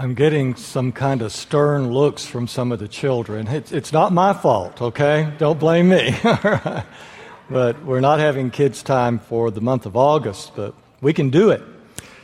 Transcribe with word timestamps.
I'm 0.00 0.14
getting 0.14 0.54
some 0.54 0.92
kind 0.92 1.20
of 1.20 1.30
stern 1.30 1.90
looks 1.92 2.24
from 2.24 2.48
some 2.48 2.72
of 2.72 2.78
the 2.78 2.88
children. 2.88 3.46
It's, 3.48 3.70
it's 3.70 3.92
not 3.92 4.14
my 4.14 4.32
fault, 4.32 4.80
okay? 4.80 5.30
Don't 5.36 5.60
blame 5.60 5.90
me. 5.90 6.16
but 7.50 7.84
we're 7.84 8.00
not 8.00 8.18
having 8.18 8.50
kids' 8.50 8.82
time 8.82 9.18
for 9.18 9.50
the 9.50 9.60
month 9.60 9.84
of 9.84 9.98
August, 9.98 10.52
but 10.56 10.74
we 11.02 11.12
can 11.12 11.28
do 11.28 11.50
it. 11.50 11.60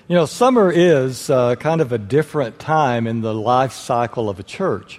You 0.08 0.14
know, 0.14 0.24
summer 0.24 0.72
is 0.72 1.28
uh, 1.28 1.56
kind 1.56 1.82
of 1.82 1.92
a 1.92 1.98
different 1.98 2.58
time 2.58 3.06
in 3.06 3.20
the 3.20 3.34
life 3.34 3.72
cycle 3.72 4.30
of 4.30 4.40
a 4.40 4.42
church. 4.42 4.98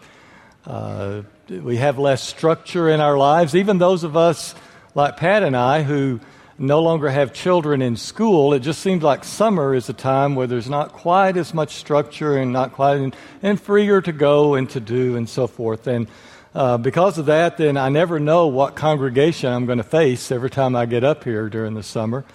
Uh, 0.64 1.23
we 1.50 1.78
have 1.78 1.98
less 1.98 2.21
structure 2.21 2.89
in 2.89 3.02
our 3.02 3.18
lives. 3.18 3.55
Even 3.55 3.80
those 3.80 4.04
of 4.04 4.16
us 4.16 4.54
like 4.94 5.18
Pat 5.18 5.41
and 5.41 5.57
I 5.57 5.82
who 5.82 6.20
no 6.60 6.82
longer 6.82 7.10
have 7.10 7.34
children 7.34 7.82
in 7.82 7.96
school, 7.96 8.54
it 8.54 8.60
just 8.60 8.82
seems 8.82 9.04
like 9.04 9.24
summer 9.24 9.76
is 9.76 9.89
a 9.89 9.94
time 9.94 10.36
where 10.36 10.48
there's 10.48 10.70
not 10.70 10.92
quite 10.92 11.38
as 11.38 11.54
much 11.54 11.75
structure 11.75 12.36
and 12.38 12.52
not 12.52 12.74
quite 12.74 13.14
and, 13.43 13.61
freer 13.61 14.02
to 14.02 14.11
go 14.11 14.56
and 14.56 14.70
to 14.71 14.79
do 14.79 15.15
and 15.15 15.29
so 15.29 15.46
forth. 15.46 15.86
And 15.86 16.07
uh, 16.56 16.78
because 16.78 17.20
of 17.20 17.28
that, 17.28 17.57
then 17.57 17.78
I 17.78 17.89
never 17.89 18.20
know 18.20 18.48
what 18.48 18.75
congregation 18.75 19.54
I'm 19.54 19.68
going 19.68 19.78
to 19.78 19.84
face 19.84 20.32
every 20.32 20.50
time 20.50 20.75
I 20.75 20.88
get 20.88 21.04
up 21.04 21.24
here 21.24 21.50
during 21.50 21.75
the 21.75 21.84
summer. 21.84 22.25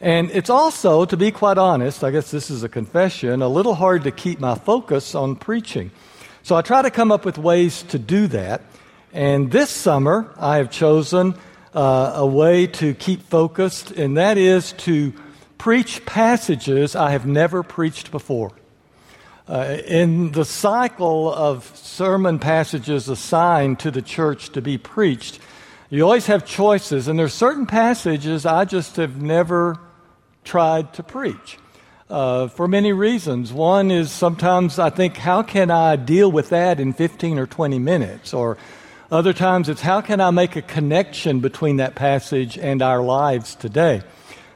And 0.00 0.30
it's 0.30 0.50
also, 0.50 1.04
to 1.04 1.16
be 1.16 1.32
quite 1.32 1.58
honest, 1.58 2.04
I 2.04 2.10
guess 2.10 2.30
this 2.30 2.50
is 2.50 2.62
a 2.62 2.68
confession, 2.68 3.42
a 3.42 3.48
little 3.48 3.74
hard 3.74 4.04
to 4.04 4.10
keep 4.12 4.38
my 4.38 4.54
focus 4.54 5.14
on 5.14 5.36
preaching. 5.36 5.90
So 6.42 6.54
I 6.54 6.62
try 6.62 6.82
to 6.82 6.90
come 6.90 7.10
up 7.10 7.24
with 7.24 7.38
ways 7.38 7.82
to 7.84 7.98
do 7.98 8.28
that. 8.28 8.62
And 9.12 9.50
this 9.50 9.70
summer, 9.70 10.32
I 10.36 10.58
have 10.58 10.70
chosen 10.70 11.34
uh, 11.76 12.14
a 12.16 12.26
way 12.26 12.66
to 12.66 12.94
keep 12.94 13.22
focused, 13.22 13.90
and 13.90 14.16
that 14.16 14.38
is 14.38 14.72
to 14.72 15.12
preach 15.58 16.04
passages 16.06 16.96
I 16.96 17.10
have 17.10 17.26
never 17.26 17.62
preached 17.62 18.10
before. 18.10 18.52
Uh, 19.46 19.76
in 19.86 20.32
the 20.32 20.44
cycle 20.44 21.32
of 21.32 21.64
sermon 21.76 22.38
passages 22.38 23.08
assigned 23.08 23.78
to 23.80 23.90
the 23.90 24.00
church 24.00 24.50
to 24.50 24.62
be 24.62 24.78
preached, 24.78 25.38
you 25.90 26.02
always 26.02 26.26
have 26.26 26.46
choices, 26.46 27.08
and 27.08 27.18
there's 27.18 27.34
certain 27.34 27.66
passages 27.66 28.46
I 28.46 28.64
just 28.64 28.96
have 28.96 29.20
never 29.20 29.78
tried 30.44 30.94
to 30.94 31.02
preach. 31.02 31.58
Uh, 32.08 32.46
for 32.46 32.68
many 32.68 32.92
reasons. 32.92 33.52
One 33.52 33.90
is 33.90 34.12
sometimes 34.12 34.78
I 34.78 34.90
think, 34.90 35.16
how 35.16 35.42
can 35.42 35.72
I 35.72 35.96
deal 35.96 36.30
with 36.30 36.50
that 36.50 36.78
in 36.78 36.92
15 36.92 37.36
or 37.36 37.48
20 37.48 37.80
minutes? 37.80 38.32
Or 38.32 38.56
other 39.10 39.32
times 39.32 39.68
it's 39.68 39.80
how 39.80 40.00
can 40.00 40.20
I 40.20 40.30
make 40.30 40.56
a 40.56 40.62
connection 40.62 41.40
between 41.40 41.76
that 41.76 41.94
passage 41.94 42.58
and 42.58 42.82
our 42.82 43.02
lives 43.02 43.54
today? 43.54 44.02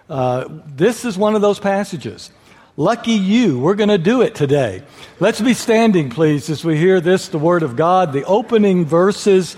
Uh, 0.08 0.46
this 0.66 1.04
is 1.04 1.16
one 1.16 1.36
of 1.36 1.40
those 1.40 1.60
passages. 1.60 2.30
Lucky 2.76 3.12
you, 3.12 3.58
we're 3.58 3.74
going 3.74 3.90
to 3.90 3.98
do 3.98 4.22
it 4.22 4.34
today. 4.34 4.82
Let's 5.20 5.40
be 5.40 5.54
standing, 5.54 6.10
please, 6.10 6.50
as 6.50 6.64
we 6.64 6.76
hear 6.78 7.00
this, 7.00 7.28
the 7.28 7.38
Word 7.38 7.62
of 7.62 7.76
God, 7.76 8.12
the 8.12 8.24
opening 8.24 8.84
verses 8.84 9.56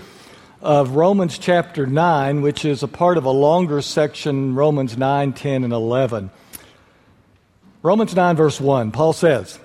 of 0.61 0.91
Romans 0.91 1.39
chapter 1.39 1.87
9, 1.87 2.43
which 2.43 2.65
is 2.65 2.83
a 2.83 2.89
part 2.89 3.17
of 3.17 3.25
a 3.25 3.31
longer 3.31 3.81
section, 3.81 4.55
Romans 4.55 4.99
9, 4.99 5.33
10, 5.33 5.65
and 5.65 5.73
11. 5.73 6.31
Romans 7.83 8.15
9, 8.15 8.37
verse 8.37 8.61
1, 8.61 8.93
Paul 8.93 9.13
says, 9.13 9.59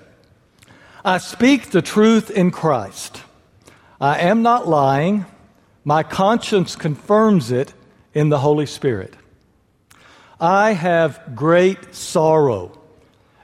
I 1.04 1.18
speak 1.18 1.70
the 1.70 1.82
truth 1.82 2.30
in 2.30 2.50
Christ. 2.50 3.22
I 4.00 4.20
am 4.20 4.42
not 4.42 4.68
lying. 4.68 5.26
My 5.84 6.02
conscience 6.02 6.76
confirms 6.76 7.50
it 7.50 7.74
in 8.14 8.28
the 8.28 8.38
Holy 8.38 8.66
Spirit. 8.66 9.14
I 10.40 10.72
have 10.72 11.34
great 11.34 11.94
sorrow 11.94 12.78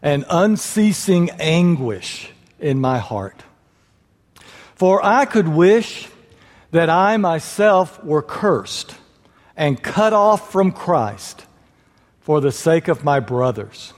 and 0.00 0.24
unceasing 0.30 1.30
anguish 1.40 2.30
in 2.60 2.80
my 2.80 2.98
heart. 2.98 3.42
For 4.74 5.04
I 5.04 5.24
could 5.24 5.48
wish 5.48 6.08
that 6.70 6.90
I 6.90 7.16
myself 7.16 8.02
were 8.04 8.22
cursed 8.22 8.94
and 9.56 9.82
cut 9.82 10.12
off 10.12 10.52
from 10.52 10.72
Christ 10.72 11.46
for 12.20 12.40
the 12.40 12.52
sake 12.52 12.88
of 12.88 13.04
my 13.04 13.20
brothers, 13.20 13.92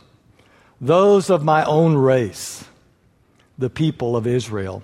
those 0.81 1.31
of 1.31 1.45
my 1.45 1.65
own 1.65 1.97
race, 1.97 2.65
the 3.59 3.71
people 3.71 4.17
of 4.17 4.27
Israel. 4.27 4.83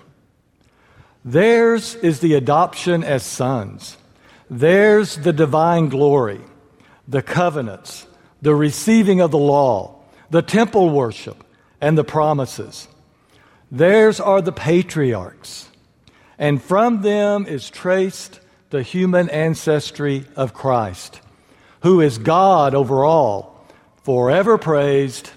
Theirs 1.25 1.95
is 1.95 2.19
the 2.19 2.33
adoption 2.33 3.03
as 3.03 3.23
sons. 3.23 3.97
Theirs 4.49 5.15
the 5.15 5.33
divine 5.33 5.89
glory, 5.89 6.41
the 7.07 7.21
covenants, 7.21 8.05
the 8.41 8.53
receiving 8.53 9.21
of 9.21 9.31
the 9.31 9.37
law, 9.37 10.01
the 10.29 10.41
temple 10.41 10.89
worship, 10.89 11.43
and 11.79 11.97
the 11.97 12.03
promises. 12.03 12.87
Theirs 13.71 14.19
are 14.19 14.41
the 14.41 14.51
patriarchs, 14.51 15.69
and 16.37 16.61
from 16.61 17.01
them 17.01 17.45
is 17.45 17.69
traced 17.69 18.39
the 18.69 18.83
human 18.83 19.29
ancestry 19.29 20.25
of 20.35 20.53
Christ, 20.53 21.21
who 21.81 22.01
is 22.01 22.17
God 22.17 22.75
over 22.75 23.05
all, 23.05 23.65
forever 24.03 24.57
praised. 24.57 25.29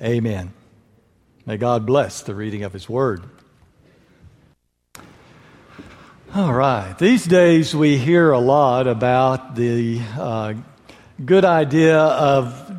Amen. 0.00 0.52
May 1.44 1.56
God 1.56 1.84
bless 1.84 2.22
the 2.22 2.34
reading 2.34 2.62
of 2.62 2.72
His 2.72 2.88
Word. 2.88 3.24
All 6.34 6.52
right. 6.52 6.98
These 6.98 7.24
days 7.24 7.74
we 7.74 7.96
hear 7.96 8.32
a 8.32 8.40
lot 8.40 8.88
about 8.88 9.54
the 9.54 10.00
uh, 10.18 10.54
good 11.24 11.44
idea 11.44 11.98
of 11.98 12.72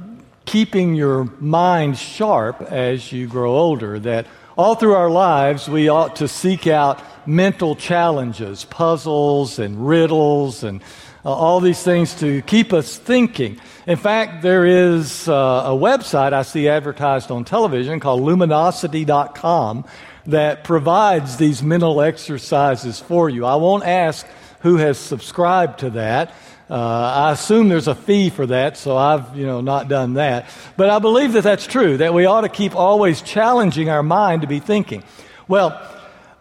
keeping 0.46 0.96
your 0.96 1.24
mind 1.40 1.98
sharp 1.98 2.62
as 2.62 3.12
you 3.12 3.26
grow 3.26 3.56
older. 3.56 4.00
That 4.00 4.28
all 4.58 4.76
through 4.76 4.96
our 4.96 5.10
lives 5.10 5.70
we 5.70 5.88
ought 5.88 6.18
to 6.18 6.28
seek 6.28 6.68
out 6.68 7.02
mental 7.26 7.76
challenges, 7.76 8.66
puzzles 8.66 9.60
and 9.60 9.88
riddles 9.88 10.64
and 10.64 10.82
uh, 11.24 11.34
all 11.34 11.62
these 11.62 11.82
things 11.82 12.20
to 12.20 12.42
keep 12.44 12.74
us 12.74 12.98
thinking. 12.98 13.60
In 13.88 13.98
fact, 13.98 14.42
there 14.42 14.66
is 14.66 15.28
uh, 15.30 15.64
a 15.66 15.72
website 15.72 16.34
I 16.34 16.44
see 16.44 16.68
advertised 16.68 17.32
on 17.32 17.46
television 17.46 18.02
called 18.02 18.22
luminosity.com 18.22 19.86
that 20.28 20.64
provides 20.64 21.38
these 21.38 21.64
mental 21.64 22.02
exercises 22.02 23.00
for 23.00 23.30
you. 23.30 23.46
I 23.46 23.56
won't 23.56 23.86
ask 23.86 24.28
who 24.60 24.78
has 24.78 24.98
subscribed 24.98 25.80
to 25.80 25.92
that. 25.92 26.34
Uh, 26.70 26.76
I 26.76 27.32
assume 27.32 27.70
there's 27.70 27.88
a 27.88 27.96
fee 27.96 28.30
for 28.30 28.46
that, 28.48 28.76
so 28.76 28.98
I've 28.98 29.38
you 29.38 29.46
know 29.46 29.62
not 29.62 29.88
done 29.88 30.16
that. 30.16 30.50
But 30.76 30.90
I 30.90 31.00
believe 31.00 31.34
that 31.34 31.44
that's 31.44 31.66
true. 31.66 31.96
That 31.98 32.14
we 32.14 32.26
ought 32.26 32.42
to 32.42 32.50
keep 32.50 32.76
always 32.76 33.22
challenging 33.22 33.90
our 33.90 34.04
mind 34.04 34.42
to 34.42 34.48
be 34.48 34.60
thinking. 34.60 35.04
Well, 35.48 35.82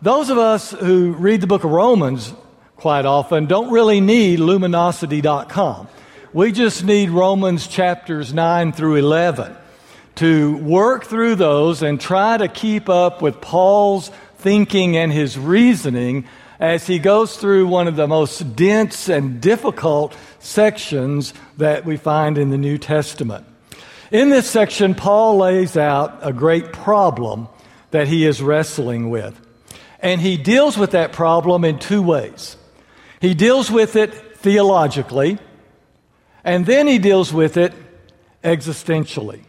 those 0.03 0.30
of 0.30 0.38
us 0.38 0.72
who 0.72 1.12
read 1.12 1.41
the 1.41 1.47
book 1.47 1.62
of 1.62 1.70
Romans 1.70 2.34
quite 2.74 3.06
often 3.06 3.47
don't 3.47 3.70
really 3.70 4.00
need 4.00 4.41
luminosity.com. 4.41 5.88
We 6.32 6.50
just 6.50 6.84
need 6.84 7.10
Romans 7.10 7.68
chapters 7.68 8.34
9 8.34 8.72
through 8.72 8.97
11 8.97 9.56
to 10.16 10.56
work 10.59 11.04
through 11.04 11.37
those 11.37 11.82
and 11.82 12.00
try 12.00 12.37
to 12.37 12.49
keep 12.49 12.88
up 12.88 13.22
with 13.22 13.41
Paul's 13.41 14.10
thinking 14.38 14.97
and 14.97 15.12
his 15.12 15.38
reasoning 15.38 16.27
as 16.59 16.87
he 16.87 16.99
goes 16.99 17.37
through 17.37 17.66
one 17.66 17.87
of 17.87 17.97
the 17.97 18.06
most 18.06 18.56
dense 18.56 19.09
and 19.09 19.41
difficult 19.41 20.16
sections 20.38 21.34
that 21.59 21.84
we 21.84 21.97
find 21.97 22.38
in 22.38 22.50
the 22.50 22.59
New 22.59 22.78
Testament. 22.78 23.47
In 24.10 24.31
this 24.31 24.49
section, 24.49 24.94
Paul 24.94 25.38
lays 25.38 25.77
out 25.77 26.19
a 26.22 26.33
great 26.33 26.72
problem 26.72 27.48
that 27.91 28.09
he 28.09 28.25
is 28.25 28.41
wrestling 28.41 29.10
with. 29.10 29.41
And 30.00 30.21
he 30.21 30.37
deals 30.37 30.78
with 30.78 30.93
that 30.93 31.12
problem 31.12 31.65
in 31.65 31.78
two 31.78 32.03
ways. 32.03 32.56
He 33.21 33.34
deals 33.34 33.71
with 33.71 33.97
it 33.97 34.38
theologically, 34.38 35.38
and 36.44 36.65
then 36.66 36.87
he 36.87 36.98
deals 36.98 37.33
with 37.33 37.56
it 37.56 37.72
existentially. 38.44 39.45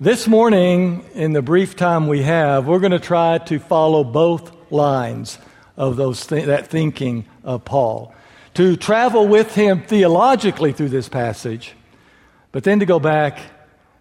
This 0.00 0.28
morning, 0.28 1.04
in 1.14 1.32
the 1.32 1.42
brief 1.42 1.74
time 1.74 2.06
we 2.06 2.22
have, 2.22 2.68
we're 2.68 2.78
going 2.78 2.92
to 2.92 3.00
try 3.00 3.38
to 3.38 3.58
follow 3.58 4.04
both 4.04 4.70
lines 4.70 5.40
of 5.76 5.96
those 5.96 6.24
th- 6.24 6.46
that 6.46 6.68
thinking 6.68 7.24
of 7.42 7.64
Paul. 7.64 8.14
To 8.54 8.76
travel 8.76 9.26
with 9.26 9.56
him 9.56 9.82
theologically 9.82 10.72
through 10.72 10.90
this 10.90 11.08
passage, 11.08 11.74
but 12.52 12.62
then 12.62 12.78
to 12.78 12.86
go 12.86 13.00
back 13.00 13.40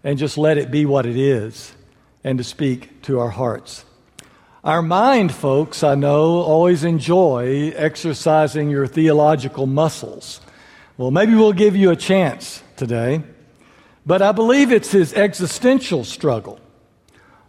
and 0.04 0.20
just 0.20 0.38
let 0.38 0.60
it 0.60 0.70
be 0.70 0.86
what 0.86 1.08
it 1.08 1.18
is 1.18 1.74
and 2.24 2.38
to 2.38 2.44
speak 2.44 3.02
to 3.02 3.20
our 3.20 3.32
hearts. 3.32 3.84
Our 4.64 4.84
mind, 4.84 5.34
folks, 5.34 5.82
I 5.82 5.96
know, 5.96 6.42
always 6.44 6.84
enjoy 6.84 7.74
exercising 7.76 8.70
your 8.70 8.86
theological 8.86 9.66
muscles. 9.66 10.42
Well, 10.96 11.10
maybe 11.10 11.34
we'll 11.34 11.54
give 11.54 11.76
you 11.76 11.90
a 11.90 11.96
chance 11.96 12.62
today. 12.76 13.24
But 14.08 14.22
I 14.22 14.32
believe 14.32 14.72
it's 14.72 14.92
his 14.92 15.14
existential 15.14 16.06
struggle, 16.06 16.62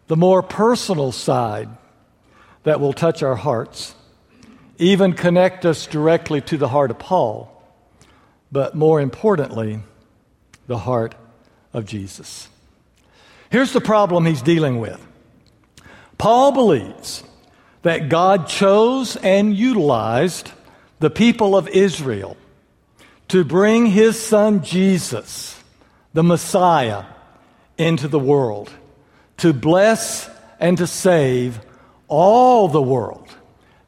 the 0.09 0.17
more 0.17 0.43
personal 0.43 1.13
side, 1.13 1.69
that 2.65 2.81
will 2.81 2.93
touch 2.93 3.23
our 3.23 3.37
hearts, 3.37 3.95
even 4.77 5.13
connect 5.13 5.65
us 5.65 5.87
directly 5.87 6.41
to 6.41 6.57
the 6.57 6.67
heart 6.67 6.91
of 6.91 6.99
Paul, 6.99 7.63
but 8.51 8.75
more 8.75 9.01
importantly, 9.01 9.79
the 10.67 10.79
heart 10.79 11.15
of 11.73 11.87
Jesus. 11.87 12.49
Here's 13.51 13.73
the 13.73 13.81
problem 13.81 14.27
he's 14.27 14.43
dealing 14.43 14.81
with 14.81 15.01
Paul 16.19 16.51
believes 16.51 17.23
that 17.83 18.09
God 18.09 18.49
chose 18.49 19.15
and 19.15 19.57
utilized 19.57 20.51
the 20.99 21.11
people 21.11 21.57
of 21.57 21.69
Israel 21.69 22.37
to 23.29 23.45
bring 23.45 23.87
his 23.87 24.21
son 24.21 24.65
Jesus, 24.65 25.58
the 26.13 26.23
Messiah, 26.23 27.05
into 27.77 28.09
the 28.09 28.19
world, 28.19 28.73
to 29.39 29.53
bless 29.53 30.29
and 30.59 30.77
to 30.79 30.87
save 30.87 31.61
all 32.09 32.69
the 32.69 32.83
world, 32.83 33.29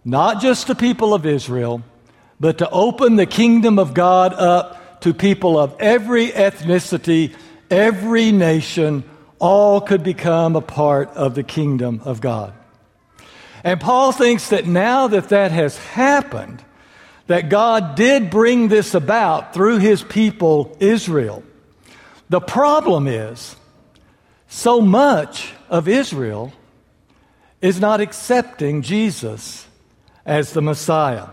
not 0.04 0.40
just 0.40 0.66
the 0.66 0.74
people 0.74 1.12
of 1.12 1.26
Israel, 1.26 1.82
but 2.38 2.58
to 2.58 2.70
open 2.70 3.16
the 3.16 3.26
kingdom 3.26 3.78
of 3.78 3.94
God 3.94 4.32
up 4.32 5.00
to 5.00 5.12
people 5.12 5.58
of 5.58 5.74
every 5.80 6.28
ethnicity, 6.28 7.34
every 7.70 8.32
nation, 8.32 9.04
all 9.38 9.80
could 9.80 10.02
become 10.02 10.54
a 10.54 10.60
part 10.60 11.08
of 11.10 11.34
the 11.34 11.42
kingdom 11.42 12.00
of 12.04 12.20
God. 12.20 12.52
And 13.64 13.80
Paul 13.80 14.12
thinks 14.12 14.50
that 14.50 14.66
now 14.66 15.08
that 15.08 15.30
that 15.30 15.50
has 15.50 15.76
happened, 15.78 16.62
that 17.26 17.48
God 17.48 17.94
did 17.94 18.30
bring 18.30 18.68
this 18.68 18.94
about 18.94 19.52
through 19.54 19.78
his 19.78 20.02
people, 20.02 20.76
Israel. 20.80 21.42
The 22.30 22.40
problem 22.40 23.08
is, 23.08 23.56
so 24.46 24.80
much 24.80 25.52
of 25.68 25.88
Israel 25.88 26.52
is 27.60 27.80
not 27.80 28.00
accepting 28.00 28.82
Jesus 28.82 29.66
as 30.24 30.52
the 30.52 30.62
Messiah. 30.62 31.26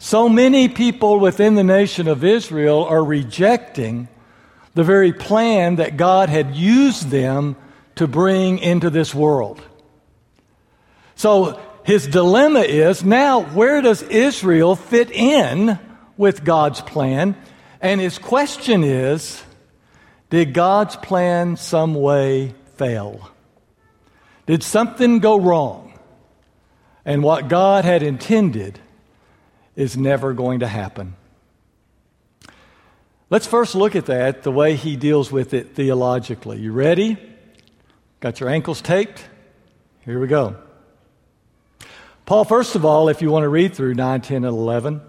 So 0.00 0.28
many 0.28 0.68
people 0.68 1.20
within 1.20 1.54
the 1.54 1.62
nation 1.62 2.08
of 2.08 2.24
Israel 2.24 2.84
are 2.84 3.02
rejecting 3.02 4.08
the 4.74 4.82
very 4.84 5.12
plan 5.12 5.76
that 5.76 5.96
God 5.96 6.28
had 6.28 6.56
used 6.56 7.08
them 7.08 7.54
to 7.94 8.08
bring 8.08 8.58
into 8.58 8.90
this 8.90 9.14
world. 9.14 9.62
So 11.14 11.60
his 11.84 12.08
dilemma 12.08 12.60
is 12.60 13.04
now, 13.04 13.40
where 13.40 13.82
does 13.82 14.02
Israel 14.02 14.74
fit 14.74 15.12
in 15.12 15.78
with 16.16 16.44
God's 16.44 16.80
plan? 16.80 17.36
And 17.80 18.00
his 18.00 18.18
question 18.18 18.82
is, 18.82 19.42
did 20.30 20.52
God's 20.52 20.96
plan 20.96 21.56
some 21.56 21.94
way 21.94 22.54
fail? 22.76 23.30
Did 24.46 24.62
something 24.62 25.20
go 25.20 25.38
wrong? 25.38 25.98
And 27.04 27.22
what 27.22 27.48
God 27.48 27.84
had 27.84 28.02
intended 28.02 28.78
is 29.76 29.96
never 29.96 30.32
going 30.32 30.60
to 30.60 30.66
happen. 30.66 31.14
Let's 33.30 33.46
first 33.46 33.74
look 33.74 33.94
at 33.94 34.06
that, 34.06 34.42
the 34.42 34.50
way 34.50 34.74
he 34.74 34.96
deals 34.96 35.30
with 35.30 35.54
it 35.54 35.74
theologically. 35.74 36.58
You 36.58 36.72
ready? 36.72 37.16
Got 38.20 38.40
your 38.40 38.48
ankles 38.48 38.80
taped? 38.80 39.24
Here 40.04 40.18
we 40.18 40.26
go. 40.26 40.56
Paul, 42.24 42.44
first 42.44 42.74
of 42.74 42.84
all, 42.84 43.08
if 43.08 43.22
you 43.22 43.30
want 43.30 43.44
to 43.44 43.48
read 43.48 43.74
through 43.74 43.94
9, 43.94 44.20
10, 44.20 44.36
and 44.36 44.46
11, 44.46 45.00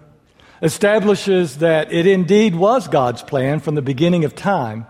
establishes 0.62 1.58
that 1.58 1.92
it 1.92 2.06
indeed 2.06 2.54
was 2.54 2.88
God's 2.88 3.22
plan 3.22 3.60
from 3.60 3.74
the 3.74 3.82
beginning 3.82 4.24
of 4.24 4.34
time 4.34 4.86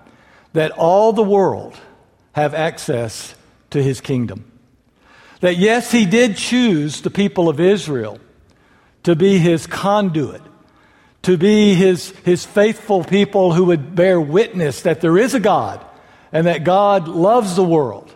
that 0.52 0.72
all 0.72 1.12
the 1.12 1.22
world 1.22 1.76
have 2.32 2.54
access 2.54 3.34
to 3.70 3.82
his 3.82 4.00
kingdom. 4.00 4.50
That 5.40 5.56
yes, 5.56 5.90
he 5.90 6.06
did 6.06 6.36
choose 6.36 7.00
the 7.00 7.10
people 7.10 7.48
of 7.48 7.60
Israel 7.60 8.18
to 9.04 9.16
be 9.16 9.38
his 9.38 9.66
conduit, 9.66 10.42
to 11.22 11.36
be 11.36 11.74
his, 11.74 12.10
his 12.24 12.44
faithful 12.44 13.04
people 13.04 13.52
who 13.52 13.66
would 13.66 13.94
bear 13.94 14.20
witness 14.20 14.82
that 14.82 15.00
there 15.00 15.16
is 15.16 15.34
a 15.34 15.40
God 15.40 15.84
and 16.32 16.46
that 16.46 16.64
God 16.64 17.08
loves 17.08 17.56
the 17.56 17.64
world 17.64 18.14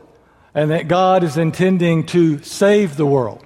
and 0.54 0.70
that 0.70 0.88
God 0.88 1.24
is 1.24 1.36
intending 1.36 2.06
to 2.06 2.42
save 2.42 2.96
the 2.96 3.06
world 3.06 3.44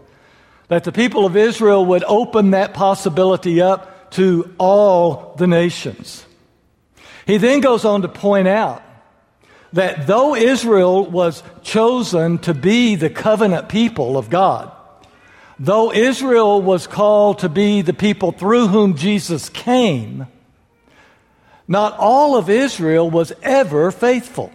that 0.69 0.84
the 0.84 0.93
people 0.93 1.26
of 1.26 1.37
Israel 1.37 1.84
would 1.84 2.05
open 2.05 2.52
that 2.52 2.75
possibility 2.75 3.60
up 3.60 3.97
to 4.12 4.55
all 4.58 5.34
the 5.37 5.46
nations. 5.46 6.25
He 7.26 7.37
then 7.37 7.60
goes 7.60 7.84
on 7.84 8.02
to 8.02 8.08
point 8.08 8.49
out 8.49 8.82
that 9.72 10.06
though 10.06 10.34
Israel 10.34 11.05
was 11.05 11.43
chosen 11.62 12.38
to 12.38 12.55
be 12.55 12.94
the 12.94 13.10
covenant 13.10 13.69
people 13.69 14.16
of 14.16 14.31
God, 14.31 14.72
though 15.58 15.93
Israel 15.93 16.62
was 16.62 16.87
called 16.87 17.40
to 17.40 17.49
be 17.49 17.82
the 17.82 17.93
people 17.93 18.32
through 18.32 18.69
whom 18.69 18.96
Jesus 18.96 19.49
came, 19.49 20.26
not 21.66 21.99
all 21.99 22.37
of 22.37 22.49
Israel 22.49 23.10
was 23.10 23.32
ever 23.43 23.90
faithful 23.90 24.50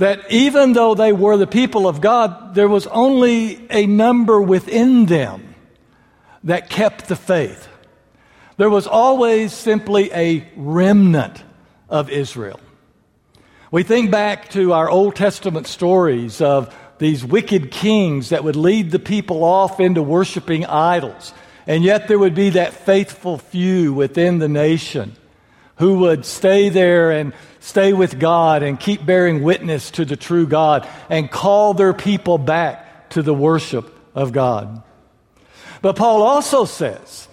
that 0.00 0.32
even 0.32 0.72
though 0.72 0.94
they 0.94 1.12
were 1.12 1.36
the 1.36 1.46
people 1.46 1.86
of 1.86 2.00
God, 2.00 2.54
there 2.54 2.68
was 2.68 2.86
only 2.86 3.66
a 3.70 3.84
number 3.84 4.40
within 4.40 5.04
them 5.04 5.54
that 6.44 6.70
kept 6.70 7.06
the 7.08 7.16
faith. 7.16 7.68
There 8.60 8.68
was 8.68 8.86
always 8.86 9.54
simply 9.54 10.12
a 10.12 10.46
remnant 10.54 11.42
of 11.88 12.10
Israel. 12.10 12.60
We 13.70 13.84
think 13.84 14.10
back 14.10 14.50
to 14.50 14.74
our 14.74 14.90
Old 14.90 15.16
Testament 15.16 15.66
stories 15.66 16.42
of 16.42 16.76
these 16.98 17.24
wicked 17.24 17.70
kings 17.70 18.28
that 18.28 18.44
would 18.44 18.56
lead 18.56 18.90
the 18.90 18.98
people 18.98 19.44
off 19.44 19.80
into 19.80 20.02
worshiping 20.02 20.66
idols. 20.66 21.32
And 21.66 21.82
yet 21.82 22.06
there 22.06 22.18
would 22.18 22.34
be 22.34 22.50
that 22.50 22.74
faithful 22.74 23.38
few 23.38 23.94
within 23.94 24.40
the 24.40 24.48
nation 24.50 25.16
who 25.76 26.00
would 26.00 26.26
stay 26.26 26.68
there 26.68 27.12
and 27.12 27.32
stay 27.60 27.94
with 27.94 28.20
God 28.20 28.62
and 28.62 28.78
keep 28.78 29.06
bearing 29.06 29.42
witness 29.42 29.90
to 29.92 30.04
the 30.04 30.16
true 30.16 30.46
God 30.46 30.86
and 31.08 31.30
call 31.30 31.72
their 31.72 31.94
people 31.94 32.36
back 32.36 33.08
to 33.08 33.22
the 33.22 33.32
worship 33.32 33.90
of 34.14 34.32
God. 34.32 34.82
But 35.80 35.96
Paul 35.96 36.20
also 36.20 36.66
says 36.66 37.26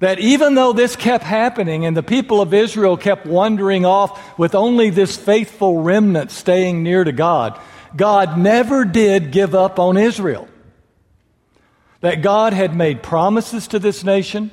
that 0.00 0.20
even 0.20 0.54
though 0.54 0.72
this 0.72 0.94
kept 0.94 1.24
happening 1.24 1.84
and 1.84 1.96
the 1.96 2.02
people 2.02 2.40
of 2.40 2.54
Israel 2.54 2.96
kept 2.96 3.26
wandering 3.26 3.84
off 3.84 4.38
with 4.38 4.54
only 4.54 4.90
this 4.90 5.16
faithful 5.16 5.82
remnant 5.82 6.30
staying 6.30 6.82
near 6.82 7.02
to 7.02 7.12
God, 7.12 7.60
God 7.96 8.38
never 8.38 8.84
did 8.84 9.32
give 9.32 9.54
up 9.54 9.78
on 9.78 9.96
Israel. 9.96 10.48
That 12.00 12.22
God 12.22 12.52
had 12.52 12.76
made 12.76 13.02
promises 13.02 13.66
to 13.68 13.80
this 13.80 14.04
nation, 14.04 14.52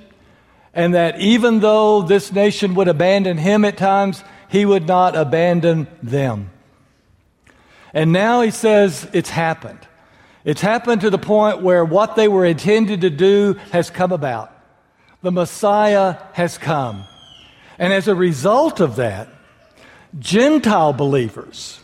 and 0.73 0.95
that 0.95 1.19
even 1.19 1.59
though 1.59 2.01
this 2.01 2.31
nation 2.31 2.73
would 2.73 2.87
abandon 2.87 3.37
him 3.37 3.65
at 3.65 3.77
times, 3.77 4.23
he 4.49 4.65
would 4.65 4.87
not 4.87 5.15
abandon 5.15 5.87
them. 6.01 6.49
And 7.93 8.11
now 8.11 8.41
he 8.41 8.51
says 8.51 9.07
it's 9.13 9.29
happened. 9.29 9.79
It's 10.43 10.61
happened 10.61 11.01
to 11.01 11.09
the 11.09 11.17
point 11.19 11.61
where 11.61 11.85
what 11.85 12.15
they 12.15 12.27
were 12.27 12.45
intended 12.45 13.01
to 13.01 13.09
do 13.09 13.59
has 13.71 13.89
come 13.89 14.11
about. 14.11 14.54
The 15.25 15.31
Messiah 15.31 16.17
has 16.33 16.59
come. 16.59 17.03
And 17.79 17.91
as 17.91 18.07
a 18.07 18.13
result 18.13 18.79
of 18.79 18.97
that, 18.97 19.27
Gentile 20.19 20.93
believers, 20.93 21.79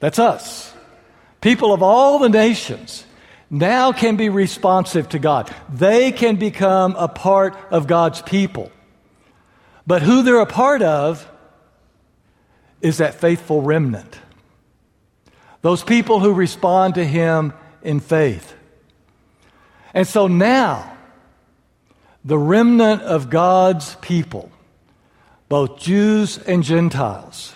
that's 0.00 0.18
us, 0.18 0.72
people 1.42 1.74
of 1.74 1.82
all 1.82 2.18
the 2.18 2.30
nations, 2.30 3.04
now 3.50 3.92
can 3.92 4.16
be 4.16 4.30
responsive 4.30 5.10
to 5.10 5.18
God. 5.18 5.54
They 5.70 6.12
can 6.12 6.36
become 6.36 6.96
a 6.96 7.08
part 7.08 7.58
of 7.70 7.86
God's 7.86 8.22
people. 8.22 8.72
But 9.86 10.00
who 10.00 10.22
they're 10.22 10.40
a 10.40 10.46
part 10.46 10.80
of 10.80 11.30
is 12.80 12.96
that 12.96 13.16
faithful 13.16 13.60
remnant. 13.60 14.18
Those 15.60 15.84
people 15.84 16.20
who 16.20 16.32
respond 16.32 16.94
to 16.94 17.04
Him 17.04 17.52
in 17.82 18.00
faith. 18.00 18.54
And 19.92 20.08
so 20.08 20.26
now, 20.26 20.91
the 22.24 22.38
remnant 22.38 23.02
of 23.02 23.30
God's 23.30 23.96
people, 23.96 24.50
both 25.48 25.78
Jews 25.78 26.38
and 26.38 26.62
Gentiles, 26.62 27.54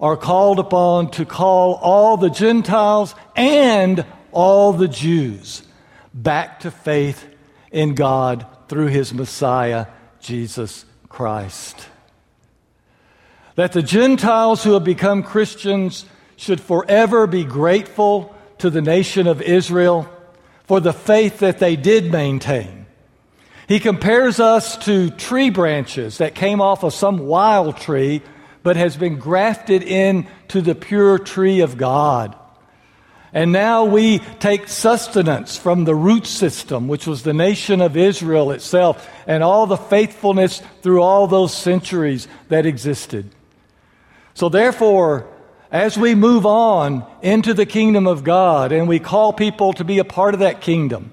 are 0.00 0.16
called 0.16 0.58
upon 0.58 1.10
to 1.12 1.24
call 1.24 1.74
all 1.74 2.16
the 2.16 2.30
Gentiles 2.30 3.14
and 3.34 4.04
all 4.32 4.72
the 4.72 4.88
Jews 4.88 5.62
back 6.14 6.60
to 6.60 6.70
faith 6.70 7.26
in 7.70 7.94
God 7.94 8.46
through 8.68 8.86
His 8.86 9.12
Messiah, 9.12 9.86
Jesus 10.20 10.84
Christ 11.08 11.88
that 13.58 13.72
the 13.72 13.82
Gentiles 13.82 14.62
who 14.62 14.74
have 14.74 14.84
become 14.84 15.24
Christians 15.24 16.04
should 16.36 16.60
forever 16.60 17.26
be 17.26 17.42
grateful 17.42 18.32
to 18.58 18.70
the 18.70 18.80
nation 18.80 19.26
of 19.26 19.42
Israel 19.42 20.08
for 20.62 20.78
the 20.78 20.92
faith 20.92 21.40
that 21.40 21.58
they 21.58 21.74
did 21.74 22.12
maintain. 22.12 22.86
He 23.68 23.80
compares 23.80 24.40
us 24.40 24.78
to 24.86 25.10
tree 25.10 25.50
branches 25.50 26.18
that 26.18 26.34
came 26.34 26.62
off 26.62 26.84
of 26.84 26.94
some 26.94 27.26
wild 27.26 27.76
tree 27.76 28.22
but 28.62 28.76
has 28.76 28.96
been 28.96 29.18
grafted 29.18 29.82
into 29.82 30.62
the 30.62 30.74
pure 30.74 31.18
tree 31.18 31.60
of 31.60 31.76
God. 31.76 32.34
And 33.30 33.52
now 33.52 33.84
we 33.84 34.20
take 34.40 34.68
sustenance 34.68 35.58
from 35.58 35.84
the 35.84 35.94
root 35.94 36.26
system, 36.26 36.88
which 36.88 37.06
was 37.06 37.22
the 37.22 37.34
nation 37.34 37.82
of 37.82 37.94
Israel 37.94 38.52
itself, 38.52 39.06
and 39.26 39.44
all 39.44 39.66
the 39.66 39.76
faithfulness 39.76 40.62
through 40.80 41.02
all 41.02 41.26
those 41.26 41.54
centuries 41.54 42.26
that 42.48 42.64
existed. 42.64 43.30
So, 44.32 44.48
therefore, 44.48 45.26
as 45.70 45.98
we 45.98 46.14
move 46.14 46.46
on 46.46 47.04
into 47.20 47.52
the 47.52 47.66
kingdom 47.66 48.06
of 48.06 48.24
God 48.24 48.72
and 48.72 48.88
we 48.88 48.98
call 48.98 49.34
people 49.34 49.74
to 49.74 49.84
be 49.84 49.98
a 49.98 50.04
part 50.04 50.32
of 50.32 50.40
that 50.40 50.62
kingdom, 50.62 51.12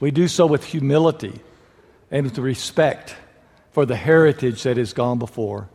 we 0.00 0.10
do 0.10 0.26
so 0.26 0.46
with 0.46 0.64
humility 0.64 1.40
and 2.10 2.24
with 2.24 2.38
respect 2.38 3.14
for 3.72 3.86
the 3.86 3.96
heritage 3.96 4.62
that 4.64 4.76
has 4.76 4.92
gone 4.92 5.18
before. 5.18 5.68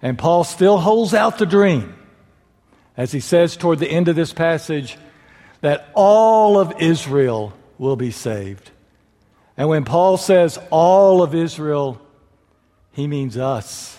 And 0.00 0.18
Paul 0.18 0.44
still 0.44 0.78
holds 0.78 1.12
out 1.12 1.38
the 1.38 1.46
dream, 1.46 1.94
as 2.96 3.12
he 3.12 3.20
says 3.20 3.56
toward 3.56 3.78
the 3.78 3.90
end 3.90 4.08
of 4.08 4.16
this 4.16 4.32
passage, 4.32 4.96
that 5.60 5.88
all 5.94 6.58
of 6.58 6.80
Israel 6.80 7.52
will 7.78 7.96
be 7.96 8.10
saved. 8.10 8.70
And 9.56 9.68
when 9.68 9.84
Paul 9.84 10.16
says 10.16 10.58
all 10.70 11.22
of 11.22 11.34
Israel, 11.34 12.00
he 12.92 13.06
means 13.06 13.36
us, 13.36 13.98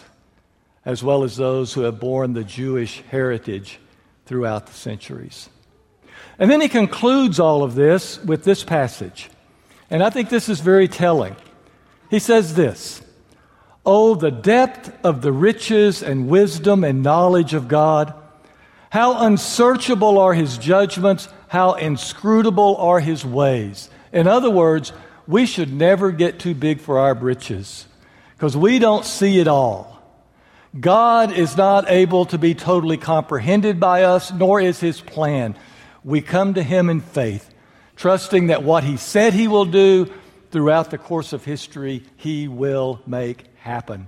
as 0.86 1.03
well 1.03 1.24
as 1.24 1.36
those 1.36 1.74
who 1.74 1.81
have 1.81 2.00
borne 2.00 2.33
the 2.33 2.43
Jewish 2.43 3.01
heritage 3.09 3.79
throughout 4.25 4.67
the 4.67 4.74
centuries. 4.74 5.50
And 6.38 6.50
then 6.50 6.62
he 6.62 6.69
concludes 6.69 7.39
all 7.39 7.63
of 7.63 7.75
this 7.75 8.24
with 8.24 8.45
this 8.45 8.63
passage. 8.63 9.29
And 9.89 10.03
I 10.03 10.10
think 10.10 10.29
this 10.29 10.50
is 10.50 10.60
very 10.60 10.88
telling. 10.88 11.36
He 12.10 12.19
says 12.19 12.55
this 12.55 13.01
Oh, 13.86 14.15
the 14.15 14.31
depth 14.31 14.91
of 15.03 15.22
the 15.22 15.31
riches 15.31 16.03
and 16.03 16.27
wisdom 16.27 16.84
and 16.84 17.01
knowledge 17.01 17.53
of 17.53 17.67
God! 17.67 18.13
How 18.91 19.25
unsearchable 19.25 20.17
are 20.17 20.34
his 20.34 20.58
judgments, 20.58 21.29
how 21.48 21.74
inscrutable 21.74 22.75
are 22.77 23.00
his 23.00 23.24
ways. 23.24 23.89
In 24.12 24.27
other 24.27 24.50
words, 24.50 24.91
we 25.27 25.46
should 25.46 25.72
never 25.72 26.12
get 26.12 26.39
too 26.39 26.55
big 26.55 26.79
for 26.79 26.98
our 26.98 27.13
britches 27.13 27.86
because 28.36 28.58
we 28.58 28.79
don't 28.79 29.05
see 29.05 29.39
it 29.39 29.48
all. 29.48 30.01
God 30.79 31.31
is 31.31 31.58
not 31.58 31.89
able 31.89 32.25
to 32.25 32.38
be 32.38 32.53
totally 32.53 32.98
comprehended 32.98 33.79
by 33.79 34.03
us, 34.03 34.31
nor 34.31 34.62
is 34.62 34.79
his 34.79 35.01
plan. 35.01 35.55
We 36.03 36.22
come 36.22 36.53
to 36.53 36.63
him 36.63 36.89
in 36.89 37.01
faith, 37.01 37.49
trusting 38.00 38.48
that 38.48 38.63
what 38.63 38.86
he 38.86 38.96
said 38.96 39.34
he 39.34 39.50
will 39.50 39.65
do 39.65 40.10
throughout 40.51 40.89
the 40.89 40.98
course 40.98 41.34
of 41.34 41.44
history, 41.44 42.01
he 42.15 42.48
will 42.48 43.01
make 43.06 43.44
happen. 43.58 44.08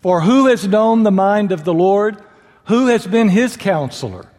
For 0.00 0.20
who 0.20 0.46
has 0.48 0.68
known 0.68 1.02
the 1.02 1.10
mind 1.10 1.50
of 1.50 1.64
the 1.64 1.72
Lord? 1.72 2.22
Who 2.66 2.88
has 2.88 3.06
been 3.06 3.30
his 3.30 3.56
counselor? 3.56 4.30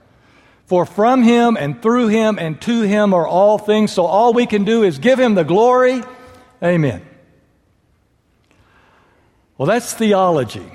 For 0.67 0.85
from 0.85 1.23
him 1.23 1.57
and 1.57 1.81
through 1.81 2.09
him 2.09 2.37
and 2.37 2.61
to 2.61 2.83
him 2.83 3.15
are 3.15 3.27
all 3.27 3.57
things, 3.57 3.91
so 3.91 4.05
all 4.05 4.31
we 4.31 4.45
can 4.45 4.63
do 4.63 4.83
is 4.83 4.99
give 4.99 5.19
him 5.19 5.33
the 5.33 5.43
glory. 5.43 6.03
Amen. 6.63 7.03
Well, 9.57 9.67
that's 9.67 9.91
theology. 9.91 10.71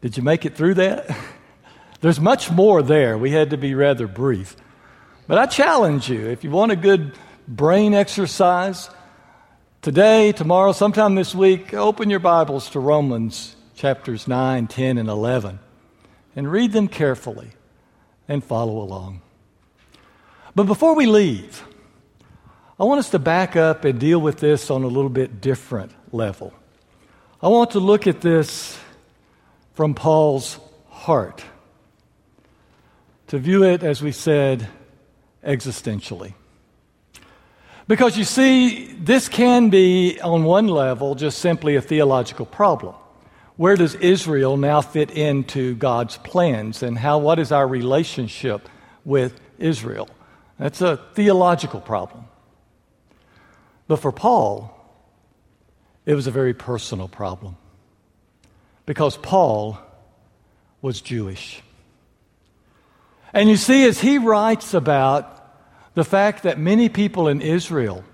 Did 0.00 0.16
you 0.16 0.22
make 0.22 0.46
it 0.46 0.54
through 0.54 0.74
that? 0.74 1.10
There's 2.00 2.20
much 2.20 2.52
more 2.52 2.82
there. 2.84 3.18
We 3.18 3.32
had 3.32 3.50
to 3.50 3.56
be 3.56 3.74
rather 3.74 4.06
brief. 4.06 4.54
But 5.30 5.38
I 5.38 5.46
challenge 5.46 6.10
you 6.10 6.26
if 6.26 6.42
you 6.42 6.50
want 6.50 6.72
a 6.72 6.76
good 6.76 7.12
brain 7.46 7.94
exercise, 7.94 8.90
Today, 9.80 10.32
tomorrow, 10.32 10.72
sometime 10.72 11.14
this 11.14 11.36
week, 11.36 11.72
open 11.72 12.10
your 12.10 12.18
Bibles 12.18 12.68
to 12.70 12.80
Romans 12.80 13.54
chapters 13.76 14.26
9, 14.26 14.66
10, 14.66 14.98
and 14.98 15.08
11 15.08 15.60
and 16.34 16.50
read 16.50 16.72
them 16.72 16.88
carefully 16.88 17.52
and 18.26 18.42
follow 18.42 18.82
along. 18.82 19.22
But 20.56 20.64
before 20.64 20.96
we 20.96 21.06
leave, 21.06 21.62
I 22.80 22.82
want 22.82 22.98
us 22.98 23.10
to 23.10 23.20
back 23.20 23.54
up 23.54 23.84
and 23.84 24.00
deal 24.00 24.18
with 24.18 24.40
this 24.40 24.68
on 24.68 24.82
a 24.82 24.88
little 24.88 25.08
bit 25.08 25.40
different 25.40 25.92
level. 26.10 26.52
I 27.40 27.46
want 27.46 27.70
to 27.70 27.78
look 27.78 28.08
at 28.08 28.20
this 28.20 28.76
from 29.74 29.94
Paul's 29.94 30.58
heart, 30.88 31.44
to 33.28 33.38
view 33.38 33.62
it, 33.62 33.84
as 33.84 34.02
we 34.02 34.10
said, 34.10 34.68
existentially. 35.44 36.34
Because 37.88 38.16
you 38.16 38.24
see, 38.24 38.92
this 38.92 39.28
can 39.28 39.68
be, 39.68 40.20
on 40.20 40.44
one 40.44 40.68
level, 40.68 41.14
just 41.14 41.38
simply 41.38 41.74
a 41.76 41.82
theological 41.82 42.46
problem. 42.46 42.94
Where 43.56 43.76
does 43.76 43.94
Israel 43.96 44.56
now 44.56 44.80
fit 44.80 45.10
into 45.10 45.74
God's 45.74 46.16
plans, 46.16 46.82
and 46.82 46.96
how, 46.96 47.18
what 47.18 47.38
is 47.38 47.52
our 47.52 47.66
relationship 47.66 48.68
with 49.04 49.40
Israel? 49.58 50.08
That's 50.58 50.80
a 50.80 50.98
theological 51.14 51.80
problem. 51.80 52.24
But 53.88 53.96
for 53.96 54.12
Paul, 54.12 54.76
it 56.06 56.14
was 56.14 56.26
a 56.26 56.30
very 56.30 56.54
personal 56.54 57.08
problem. 57.08 57.56
Because 58.86 59.16
Paul 59.16 59.78
was 60.80 61.00
Jewish. 61.00 61.62
And 63.32 63.48
you 63.48 63.56
see, 63.56 63.84
as 63.84 64.00
he 64.00 64.18
writes 64.18 64.74
about 64.74 65.36
the 65.94 66.04
fact 66.04 66.42
that 66.44 66.58
many 66.58 66.88
people 66.88 67.28
in 67.28 67.40
Israel 67.40 68.04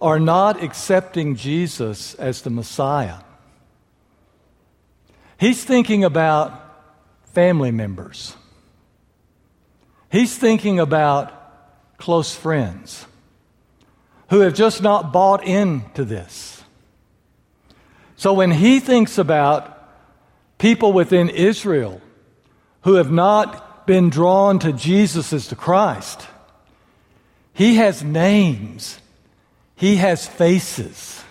are 0.00 0.20
not 0.20 0.62
accepting 0.62 1.34
Jesus 1.34 2.14
as 2.14 2.42
the 2.42 2.50
Messiah. 2.50 3.18
He's 5.38 5.64
thinking 5.64 6.04
about 6.04 6.52
family 7.32 7.70
members. 7.70 8.36
He's 10.10 10.36
thinking 10.36 10.80
about 10.80 11.32
close 11.98 12.34
friends 12.34 13.06
who 14.30 14.40
have 14.40 14.54
just 14.54 14.82
not 14.82 15.12
bought 15.12 15.44
into 15.44 16.04
this. 16.04 16.62
So 18.16 18.32
when 18.32 18.50
he 18.50 18.80
thinks 18.80 19.18
about 19.18 19.74
people 20.58 20.92
within 20.92 21.28
Israel 21.28 22.00
who 22.82 22.94
have 22.94 23.10
not 23.10 23.67
been 23.88 24.10
drawn 24.10 24.60
to 24.60 24.72
Jesus 24.72 25.32
as 25.32 25.48
the 25.48 25.56
Christ, 25.56 26.28
he 27.58 27.74
has 27.74 28.04
names, 28.04 29.00
He 29.74 29.96
has 29.96 30.28
faces, 30.28 31.24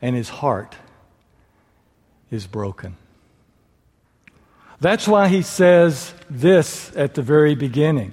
and 0.00 0.14
His 0.14 0.28
heart 0.28 0.76
is 2.30 2.46
broken. 2.46 2.96
That's 4.80 5.08
why 5.08 5.26
He 5.26 5.42
says 5.42 6.14
this 6.30 6.94
at 6.94 7.14
the 7.14 7.22
very 7.22 7.56
beginning. 7.56 8.12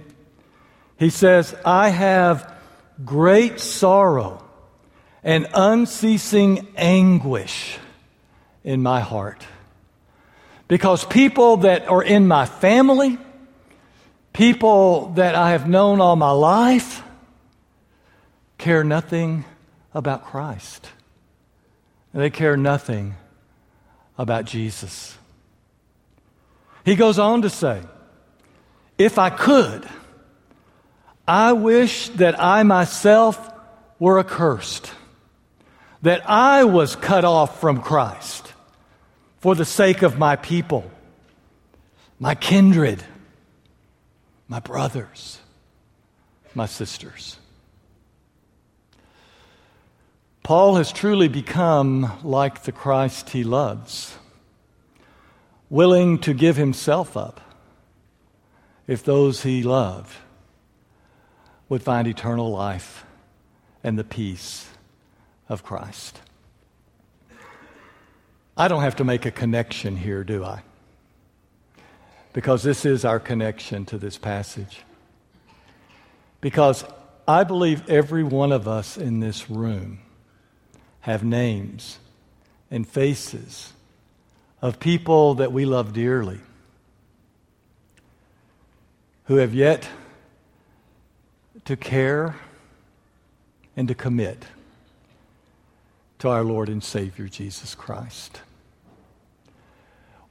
He 0.98 1.12
says, 1.12 1.56
I 1.64 1.90
have 1.90 2.52
great 3.06 3.60
sorrow 3.60 4.44
and 5.24 5.46
unceasing 5.54 6.74
anguish 6.76 7.78
in 8.64 8.82
my 8.82 9.02
heart. 9.02 9.46
Because 10.68 11.06
people 11.06 11.58
that 11.58 11.88
are 11.88 12.04
in 12.04 12.28
my 12.28 12.46
family, 12.46 13.18
People 14.34 15.12
that 15.14 15.36
I 15.36 15.52
have 15.52 15.70
known 15.70 16.02
all 16.02 16.16
my 16.16 16.32
life 16.32 17.04
care 18.58 18.84
nothing 18.84 19.46
about 19.94 20.26
Christ. 20.26 20.90
They 22.14 22.32
care 22.32 22.58
nothing 22.58 23.16
about 24.18 24.46
Jesus. 24.46 25.18
He 26.84 26.96
goes 26.96 27.20
on 27.20 27.44
to 27.44 27.50
say, 27.50 27.82
If 28.98 29.20
I 29.20 29.30
could, 29.30 29.88
I 31.28 31.54
wish 31.54 32.10
that 32.10 32.40
I 32.42 32.64
myself 32.64 33.52
were 34.00 34.20
accursed, 34.20 34.92
that 36.02 36.28
I 36.28 36.64
was 36.64 36.96
cut 36.96 37.24
off 37.24 37.62
from 37.62 37.82
Christ 37.82 38.53
for 39.44 39.56
the 39.56 39.66
sake 39.66 40.04
of 40.04 40.18
my 40.18 40.38
people, 40.38 40.90
my 42.18 42.34
kindred 42.34 43.04
my 44.48 44.62
brothers, 44.62 45.40
my 46.56 46.66
sisters. 46.66 47.36
Paul 50.44 50.76
has 50.76 50.94
truly 50.94 51.28
become 51.28 52.10
like 52.24 52.64
the 52.64 52.72
Christ 52.72 53.32
he 53.32 53.44
loves, 53.44 54.18
willing 55.70 56.20
to 56.20 56.34
give 56.34 56.56
himself 56.56 57.18
up 57.18 57.42
if 58.88 59.04
those 59.04 59.44
he 59.44 59.62
loved 59.62 60.16
would 61.68 61.84
find 61.84 62.08
eternal 62.08 62.50
life 62.50 63.04
and 63.84 64.00
the 64.00 64.06
peace 64.06 64.70
of 65.50 65.64
Christ. 65.64 66.22
I 68.56 68.68
don't 68.68 68.82
have 68.82 68.98
to 68.98 69.04
make 69.04 69.26
a 69.26 69.32
connection 69.32 69.96
here, 69.96 70.24
do 70.24 70.44
I? 70.44 70.64
because 72.34 72.64
this 72.64 72.84
is 72.84 73.06
our 73.06 73.20
connection 73.20 73.86
to 73.86 73.98
this 73.98 74.18
passage. 74.18 74.82
Because 76.42 76.84
I 77.28 77.44
believe 77.44 77.88
every 77.90 78.24
one 78.24 78.52
of 78.52 78.68
us 78.68 78.98
in 78.98 79.20
this 79.20 79.50
room 79.50 80.00
have 81.02 81.24
names 81.24 82.00
and 82.70 82.88
faces 82.88 83.72
of 84.62 84.80
people 84.80 85.36
that 85.36 85.52
we 85.52 85.64
love 85.64 85.94
dearly 85.94 86.40
who 89.26 89.36
have 89.36 89.54
yet 89.54 89.88
to 91.66 91.78
care 91.78 92.36
and 93.78 93.88
to 93.88 93.96
commit 93.96 94.46
to 96.24 96.30
our 96.30 96.46
Lord 96.46 96.70
and 96.70 96.82
Savior 96.82 97.28
Jesus 97.28 97.76
Christ. 97.76 98.40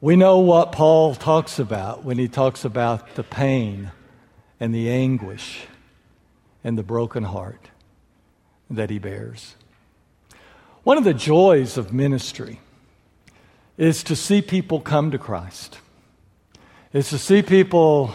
We 0.00 0.16
know 0.16 0.38
what 0.38 0.72
Paul 0.72 1.14
talks 1.14 1.58
about 1.58 2.02
when 2.02 2.16
he 2.16 2.28
talks 2.28 2.64
about 2.64 3.14
the 3.14 3.22
pain 3.22 3.92
and 4.58 4.74
the 4.74 4.88
anguish 4.88 5.66
and 6.64 6.78
the 6.78 6.82
broken 6.82 7.24
heart 7.24 7.68
that 8.70 8.88
he 8.88 8.98
bears. 8.98 9.54
One 10.82 10.96
of 10.96 11.04
the 11.04 11.12
joys 11.12 11.76
of 11.76 11.92
ministry 11.92 12.58
is 13.76 14.02
to 14.04 14.16
see 14.16 14.40
people 14.40 14.80
come 14.80 15.10
to 15.10 15.18
Christ, 15.18 15.76
is 16.94 17.10
to 17.10 17.18
see 17.18 17.42
people 17.42 18.14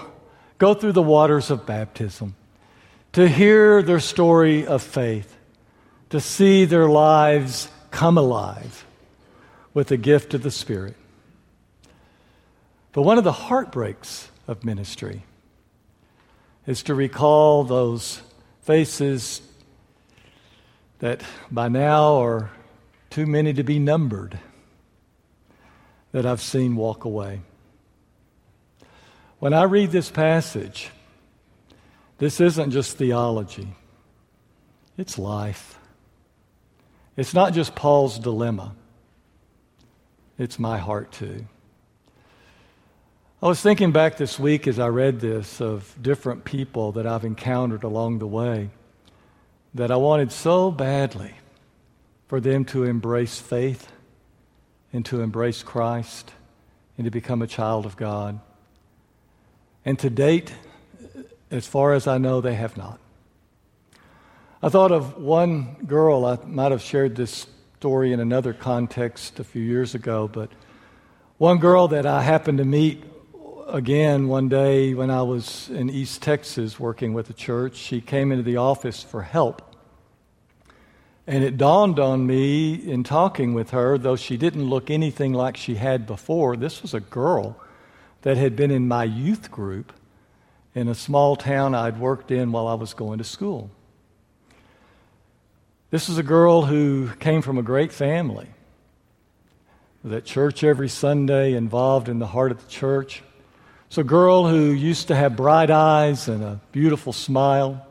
go 0.57 0.73
through 0.73 0.93
the 0.93 1.03
waters 1.03 1.51
of 1.51 1.67
baptism, 1.67 2.33
to 3.13 3.27
hear 3.27 3.83
their 3.83 3.99
story 3.99 4.65
of 4.65 4.81
faith, 4.81 5.36
to 6.09 6.19
see 6.19 6.65
their 6.65 6.87
lives 6.87 7.69
come 7.91 8.17
alive 8.17 8.85
with 9.73 9.87
the 9.87 9.97
gift 9.97 10.33
of 10.33 10.43
the 10.43 10.51
Spirit. 10.51 10.95
But 12.93 13.03
one 13.03 13.17
of 13.17 13.23
the 13.23 13.31
heartbreaks 13.31 14.31
of 14.47 14.63
ministry 14.63 15.23
is 16.65 16.83
to 16.83 16.95
recall 16.95 17.63
those 17.63 18.21
faces 18.61 19.41
that 20.99 21.21
by 21.51 21.67
now 21.67 22.21
are 22.21 22.49
too 23.09 23.25
many 23.25 23.53
to 23.53 23.63
be 23.63 23.79
numbered 23.79 24.39
that 26.11 26.25
I've 26.25 26.41
seen 26.41 26.75
walk 26.75 27.05
away. 27.05 27.41
When 29.39 29.53
I 29.53 29.63
read 29.63 29.91
this 29.91 30.09
passage, 30.09 30.89
this 32.17 32.41
isn't 32.41 32.71
just 32.71 32.97
theology, 32.97 33.75
it's 34.97 35.19
life. 35.19 35.77
It's 37.17 37.33
not 37.33 37.53
just 37.53 37.75
Paul's 37.75 38.19
dilemma, 38.19 38.75
it's 40.37 40.59
my 40.59 40.77
heart 40.77 41.11
too. 41.11 41.47
I 43.41 43.47
was 43.47 43.61
thinking 43.61 43.91
back 43.91 44.17
this 44.17 44.39
week 44.39 44.67
as 44.67 44.79
I 44.79 44.87
read 44.87 45.19
this 45.19 45.59
of 45.61 45.95
different 46.01 46.43
people 46.43 46.93
that 46.93 47.05
I've 47.05 47.25
encountered 47.25 47.83
along 47.83 48.19
the 48.19 48.27
way 48.27 48.69
that 49.75 49.91
I 49.91 49.95
wanted 49.95 50.31
so 50.31 50.71
badly 50.71 51.33
for 52.27 52.39
them 52.39 52.65
to 52.65 52.83
embrace 52.83 53.39
faith 53.39 53.91
and 54.91 55.05
to 55.05 55.21
embrace 55.21 55.61
Christ 55.61 56.31
and 56.97 57.05
to 57.05 57.11
become 57.11 57.41
a 57.41 57.47
child 57.47 57.85
of 57.85 57.95
God. 57.95 58.39
And 59.85 59.99
to 59.99 60.09
date, 60.09 60.53
as 61.51 61.67
far 61.67 61.93
as 61.93 62.07
I 62.07 62.17
know, 62.17 62.41
they 62.41 62.55
have 62.55 62.75
not. 62.75 62.99
I 64.59 64.69
thought 64.69 64.91
of 64.91 65.21
one 65.21 65.75
girl, 65.85 66.25
I 66.25 66.39
might 66.43 66.71
have 66.71 66.81
shared 66.81 67.15
this 67.15 67.45
story 67.77 68.11
in 68.11 68.19
another 68.19 68.53
context 68.53 69.39
a 69.39 69.43
few 69.43 69.61
years 69.61 69.93
ago, 69.93 70.27
but 70.27 70.49
one 71.37 71.59
girl 71.59 71.87
that 71.89 72.07
I 72.07 72.23
happened 72.23 72.57
to 72.57 72.65
meet 72.65 73.03
again 73.67 74.27
one 74.27 74.49
day 74.49 74.95
when 74.95 75.11
I 75.11 75.21
was 75.21 75.69
in 75.69 75.91
East 75.91 76.23
Texas 76.23 76.79
working 76.79 77.13
with 77.13 77.29
a 77.29 77.33
church. 77.33 77.75
She 77.75 78.01
came 78.01 78.31
into 78.31 78.43
the 78.43 78.57
office 78.57 79.03
for 79.03 79.21
help. 79.21 79.61
And 81.27 81.43
it 81.43 81.57
dawned 81.57 81.99
on 81.99 82.25
me 82.25 82.73
in 82.73 83.03
talking 83.03 83.53
with 83.53 83.69
her, 83.69 83.99
though 83.99 84.15
she 84.15 84.37
didn't 84.37 84.65
look 84.65 84.89
anything 84.89 85.33
like 85.33 85.55
she 85.55 85.75
had 85.75 86.07
before, 86.07 86.57
this 86.57 86.81
was 86.81 86.95
a 86.95 86.99
girl 86.99 87.61
that 88.23 88.37
had 88.37 88.55
been 88.55 88.71
in 88.71 88.87
my 88.87 89.03
youth 89.03 89.51
group 89.51 89.93
in 90.73 90.87
a 90.87 90.95
small 90.95 91.35
town 91.35 91.75
I'd 91.75 91.99
worked 91.99 92.31
in 92.31 92.51
while 92.51 92.67
I 92.67 92.73
was 92.73 92.95
going 92.95 93.19
to 93.19 93.23
school. 93.23 93.69
This 95.89 96.09
is 96.09 96.17
a 96.17 96.23
girl 96.23 96.63
who 96.63 97.09
came 97.19 97.41
from 97.41 97.57
a 97.57 97.63
great 97.63 97.93
family, 97.93 98.49
that 100.03 100.25
church 100.25 100.61
every 100.61 100.89
Sunday, 100.89 101.53
involved 101.53 102.09
in 102.09 102.19
the 102.19 102.27
heart 102.27 102.51
of 102.51 102.61
the 102.61 102.69
church. 102.69 103.23
It's 103.87 103.97
a 103.97 104.03
girl 104.03 104.49
who 104.49 104.71
used 104.71 105.07
to 105.07 105.15
have 105.15 105.37
bright 105.37 105.71
eyes 105.71 106.27
and 106.27 106.43
a 106.43 106.59
beautiful 106.73 107.13
smile. 107.13 107.87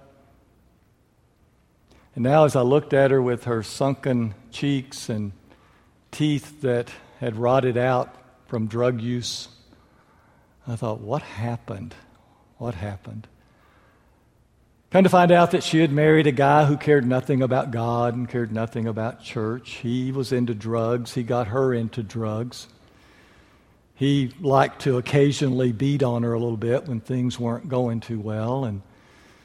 And 2.14 2.22
now, 2.22 2.44
as 2.44 2.54
I 2.54 2.60
looked 2.60 2.92
at 2.92 3.10
her 3.10 3.22
with 3.22 3.44
her 3.44 3.62
sunken 3.62 4.34
cheeks 4.50 5.08
and 5.08 5.32
teeth 6.10 6.60
that 6.60 6.90
had 7.18 7.36
rotted 7.36 7.78
out 7.78 8.14
from 8.46 8.66
drug 8.66 9.00
use, 9.00 9.48
I 10.68 10.76
thought, 10.76 11.00
what 11.00 11.22
happened? 11.22 11.94
What 12.58 12.74
happened? 12.74 13.26
Come 14.90 15.02
to 15.02 15.10
find 15.10 15.32
out 15.32 15.50
that 15.50 15.64
she 15.64 15.80
had 15.80 15.90
married 15.90 16.28
a 16.28 16.32
guy 16.32 16.64
who 16.64 16.76
cared 16.76 17.04
nothing 17.04 17.42
about 17.42 17.72
God 17.72 18.14
and 18.14 18.28
cared 18.28 18.52
nothing 18.52 18.86
about 18.86 19.20
church. 19.20 19.80
He 19.82 20.12
was 20.12 20.30
into 20.30 20.54
drugs, 20.54 21.14
he 21.14 21.24
got 21.24 21.48
her 21.48 21.74
into 21.74 22.02
drugs. 22.02 22.68
He 23.96 24.32
liked 24.40 24.82
to 24.82 24.98
occasionally 24.98 25.72
beat 25.72 26.02
on 26.02 26.22
her 26.22 26.34
a 26.34 26.38
little 26.38 26.58
bit 26.58 26.86
when 26.86 27.00
things 27.00 27.40
weren't 27.40 27.68
going 27.68 28.00
too 28.00 28.20
well. 28.20 28.64
And 28.64 28.82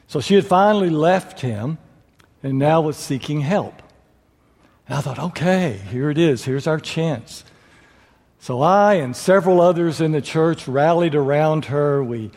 so 0.07 0.19
she 0.19 0.35
had 0.35 0.45
finally 0.45 0.89
left 0.89 1.39
him 1.39 1.77
and 2.43 2.59
now 2.59 2.81
was 2.81 2.97
seeking 2.97 3.39
help. 3.39 3.81
And 4.87 4.97
I 4.97 5.01
thought, 5.01 5.19
okay, 5.19 5.79
here 5.89 6.09
it 6.09 6.17
is. 6.17 6.43
Here's 6.43 6.67
our 6.67 6.79
chance. 6.79 7.45
So 8.39 8.61
I 8.61 8.95
and 8.95 9.15
several 9.15 9.61
others 9.61 10.01
in 10.01 10.11
the 10.11 10.21
church 10.21 10.67
rallied 10.67 11.15
around 11.15 11.65
her. 11.65 12.03
We 12.03 12.31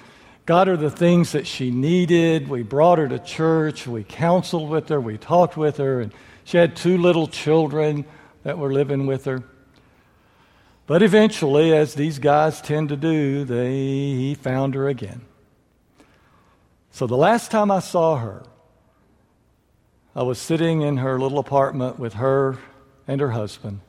got 0.46 0.66
her 0.66 0.76
the 0.76 0.90
things 0.90 1.32
that 1.32 1.46
she 1.46 1.70
needed. 1.70 2.48
We 2.48 2.62
brought 2.62 2.98
her 2.98 3.08
to 3.08 3.18
church. 3.18 3.86
We 3.86 4.04
counseled 4.04 4.68
with 4.68 4.88
her. 4.88 5.00
We 5.00 5.16
talked 5.16 5.56
with 5.56 5.78
her. 5.78 6.00
And 6.00 6.12
she 6.44 6.58
had 6.58 6.76
two 6.76 6.98
little 6.98 7.26
children 7.26 8.04
that 8.42 8.58
were 8.58 8.72
living 8.72 9.06
with 9.06 9.24
her. 9.24 9.42
But 10.86 11.02
eventually, 11.02 11.72
as 11.72 11.94
these 11.94 12.18
guys 12.18 12.60
tend 12.60 12.90
to 12.90 12.96
do, 12.96 13.44
they, 13.44 13.72
he 13.72 14.34
found 14.34 14.74
her 14.74 14.86
again. 14.86 15.22
So 16.90 17.06
the 17.06 17.16
last 17.16 17.50
time 17.50 17.70
I 17.70 17.80
saw 17.80 18.16
her, 18.18 18.44
I 20.14 20.22
was 20.22 20.38
sitting 20.38 20.82
in 20.82 20.98
her 20.98 21.18
little 21.18 21.38
apartment 21.38 21.98
with 21.98 22.14
her 22.14 22.58
and 23.08 23.20
her 23.20 23.30
husband. 23.30 23.80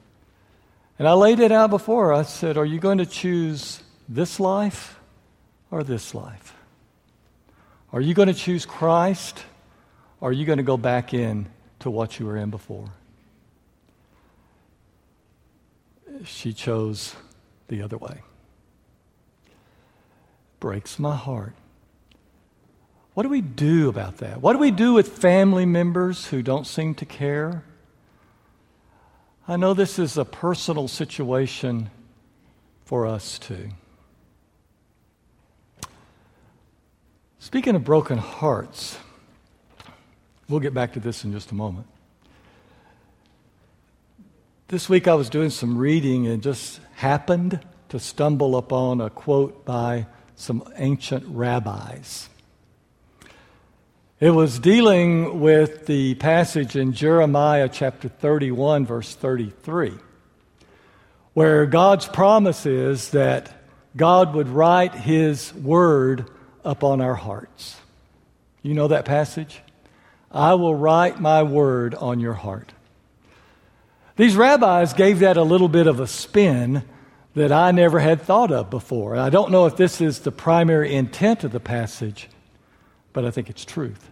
And 0.97 1.07
I 1.07 1.13
laid 1.13 1.41
it 1.41 1.51
out 1.51 1.69
before 1.69 2.07
her. 2.07 2.13
I 2.13 2.23
said, 2.23 2.57
Are 2.57 2.65
you 2.65 2.79
going 2.79 2.99
to 2.99 3.05
choose 3.05 3.83
this 4.07 4.39
life 4.39 4.97
or 5.75 5.83
this 5.83 6.15
life? 6.15 6.55
Are 7.91 7.99
you 7.99 8.13
going 8.13 8.29
to 8.29 8.33
choose 8.33 8.65
Christ 8.65 9.43
or 10.21 10.29
are 10.29 10.31
you 10.31 10.45
going 10.45 10.57
to 10.57 10.63
go 10.63 10.77
back 10.77 11.13
in 11.13 11.47
to 11.79 11.91
what 11.91 12.17
you 12.17 12.25
were 12.25 12.37
in 12.37 12.49
before? 12.49 12.89
she 16.23 16.53
chose 16.53 17.13
the 17.67 17.81
other 17.81 17.97
way. 17.97 18.21
Breaks 20.61 20.97
my 20.97 21.13
heart. 21.13 21.53
What 23.13 23.23
do 23.23 23.29
we 23.29 23.41
do 23.41 23.89
about 23.89 24.19
that? 24.19 24.41
What 24.41 24.53
do 24.53 24.59
we 24.59 24.71
do 24.71 24.93
with 24.93 25.09
family 25.09 25.65
members 25.65 26.27
who 26.27 26.41
don't 26.41 26.65
seem 26.65 26.95
to 26.95 27.05
care? 27.05 27.65
I 29.45 29.57
know 29.57 29.73
this 29.73 29.99
is 29.99 30.17
a 30.17 30.23
personal 30.23 30.87
situation 30.87 31.89
for 32.85 33.05
us 33.05 33.37
too. 33.37 33.71
Speaking 37.45 37.75
of 37.75 37.83
broken 37.83 38.17
hearts, 38.17 38.97
we'll 40.49 40.59
get 40.59 40.73
back 40.73 40.93
to 40.93 40.99
this 40.99 41.23
in 41.23 41.31
just 41.31 41.51
a 41.51 41.53
moment. 41.53 41.85
This 44.67 44.89
week 44.89 45.07
I 45.07 45.13
was 45.13 45.29
doing 45.29 45.51
some 45.51 45.77
reading 45.77 46.25
and 46.25 46.41
just 46.41 46.79
happened 46.95 47.59
to 47.89 47.99
stumble 47.99 48.57
upon 48.57 48.99
a 48.99 49.11
quote 49.11 49.63
by 49.63 50.07
some 50.35 50.67
ancient 50.77 51.23
rabbis. 51.27 52.29
It 54.19 54.31
was 54.31 54.57
dealing 54.57 55.39
with 55.39 55.85
the 55.85 56.15
passage 56.15 56.75
in 56.75 56.93
Jeremiah 56.93 57.69
chapter 57.71 58.09
31, 58.09 58.87
verse 58.87 59.13
33, 59.13 59.93
where 61.35 61.67
God's 61.67 62.07
promise 62.07 62.65
is 62.65 63.11
that 63.11 63.67
God 63.95 64.33
would 64.33 64.49
write 64.49 64.95
His 64.95 65.53
word 65.53 66.31
upon 66.65 66.99
our 66.99 67.15
hearts. 67.15 67.77
You 68.61 68.73
know 68.73 68.87
that 68.87 69.05
passage? 69.05 69.61
I 70.31 70.55
will 70.55 70.75
write 70.75 71.21
my 71.21 71.43
word 71.43 71.95
on 71.95 72.19
your 72.19 72.33
heart. 72.33 72.73
These 74.17 74.35
rabbis 74.35 74.93
gave 74.93 75.19
that 75.19 75.37
a 75.37 75.43
little 75.43 75.69
bit 75.69 75.87
of 75.87 75.99
a 75.99 76.07
spin 76.07 76.83
that 77.35 77.51
I 77.51 77.71
never 77.71 77.99
had 77.99 78.21
thought 78.21 78.51
of 78.51 78.69
before. 78.69 79.15
I 79.17 79.29
don't 79.29 79.51
know 79.51 79.65
if 79.65 79.77
this 79.77 80.01
is 80.01 80.19
the 80.19 80.31
primary 80.31 80.95
intent 80.95 81.43
of 81.43 81.51
the 81.51 81.59
passage, 81.59 82.29
but 83.13 83.25
I 83.25 83.31
think 83.31 83.49
it's 83.49 83.65
truth. 83.65 84.09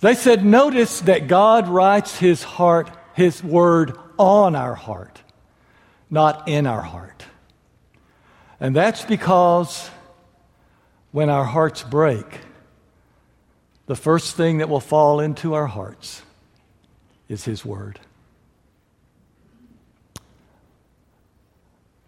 They 0.00 0.14
said, 0.14 0.44
notice 0.44 1.00
that 1.02 1.26
God 1.26 1.68
writes 1.68 2.18
his 2.18 2.42
heart, 2.42 2.90
his 3.14 3.42
word 3.42 3.96
on 4.18 4.54
our 4.54 4.74
heart, 4.74 5.22
not 6.10 6.48
in 6.48 6.66
our 6.66 6.82
heart. 6.82 7.24
And 8.60 8.74
that's 8.74 9.04
because 9.04 9.90
when 11.12 11.30
our 11.30 11.44
hearts 11.44 11.82
break, 11.82 12.40
the 13.86 13.96
first 13.96 14.36
thing 14.36 14.58
that 14.58 14.68
will 14.68 14.80
fall 14.80 15.20
into 15.20 15.54
our 15.54 15.66
hearts 15.66 16.22
is 17.28 17.44
his 17.44 17.64
word. 17.64 18.00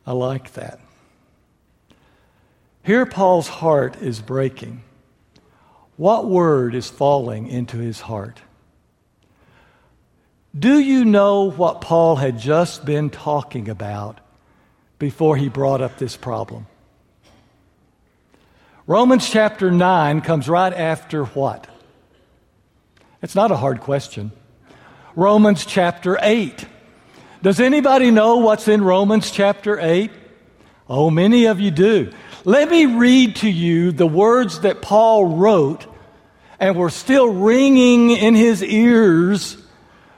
I 0.07 0.13
like 0.13 0.53
that. 0.55 0.81
Here, 2.83 3.07
Paul's 3.07 3.49
heart 3.49 4.01
is 4.03 4.21
breaking. 4.21 4.83
What 5.97 6.27
word 6.27 6.75
is 6.75 6.89
falling 6.89 7.47
into 7.49 7.79
his 7.79 8.01
heart? 8.01 8.41
Do 10.59 10.79
you 10.79 11.05
know 11.05 11.51
what 11.51 11.81
Paul 11.81 12.17
had 12.17 12.39
just 12.39 12.85
been 12.85 13.11
talking 13.11 13.69
about 13.69 14.19
before 14.99 15.37
he 15.37 15.49
brought 15.49 15.81
up 15.81 15.99
this 15.99 16.17
problem? 16.17 16.67
Romans 18.91 19.31
chapter 19.31 19.71
9 19.71 20.21
comes 20.21 20.49
right 20.49 20.73
after 20.73 21.25
what? 21.25 21.69
It's 23.23 23.37
not 23.37 23.53
a 23.53 23.57
hard 23.57 23.83
question. 23.83 24.33
Romans 25.15 25.65
chapter 25.65 26.19
8. 26.21 26.67
Does 27.41 27.61
anybody 27.61 28.11
know 28.11 28.39
what's 28.39 28.67
in 28.67 28.83
Romans 28.83 29.31
chapter 29.31 29.79
8? 29.79 30.11
Oh, 30.89 31.09
many 31.09 31.45
of 31.45 31.61
you 31.61 31.71
do. 31.71 32.11
Let 32.45 32.69
me 32.69 32.87
read 32.87 33.37
to 33.37 33.49
you 33.49 33.93
the 33.93 34.09
words 34.09 34.63
that 34.63 34.83
Paul 34.83 35.37
wrote 35.37 35.87
and 36.59 36.75
were 36.75 36.91
still 36.91 37.29
ringing 37.29 38.11
in 38.11 38.35
his 38.35 38.61
ears 38.61 39.57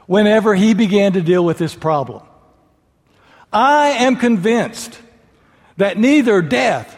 whenever 0.07 0.55
he 0.55 0.73
began 0.73 1.13
to 1.13 1.21
deal 1.21 1.45
with 1.45 1.59
this 1.59 1.75
problem. 1.75 2.23
I 3.53 3.89
am 3.89 4.17
convinced 4.17 4.99
that 5.77 5.99
neither 5.99 6.41
death, 6.41 6.97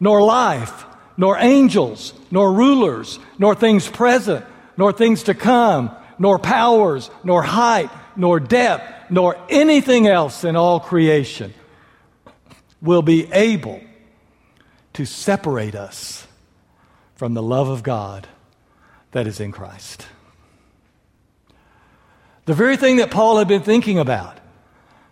nor 0.00 0.22
life, 0.22 0.86
nor 1.20 1.36
angels, 1.36 2.14
nor 2.30 2.50
rulers, 2.50 3.18
nor 3.38 3.54
things 3.54 3.86
present, 3.86 4.42
nor 4.78 4.90
things 4.90 5.24
to 5.24 5.34
come, 5.34 5.94
nor 6.18 6.38
powers, 6.38 7.10
nor 7.22 7.42
height, 7.42 7.90
nor 8.16 8.40
depth, 8.40 9.10
nor 9.10 9.36
anything 9.50 10.06
else 10.06 10.44
in 10.44 10.56
all 10.56 10.80
creation 10.80 11.52
will 12.80 13.02
be 13.02 13.30
able 13.34 13.82
to 14.94 15.04
separate 15.04 15.74
us 15.74 16.26
from 17.16 17.34
the 17.34 17.42
love 17.42 17.68
of 17.68 17.82
God 17.82 18.26
that 19.10 19.26
is 19.26 19.40
in 19.40 19.52
Christ. 19.52 20.06
The 22.46 22.54
very 22.54 22.78
thing 22.78 22.96
that 22.96 23.10
Paul 23.10 23.36
had 23.36 23.46
been 23.46 23.60
thinking 23.60 23.98
about 23.98 24.38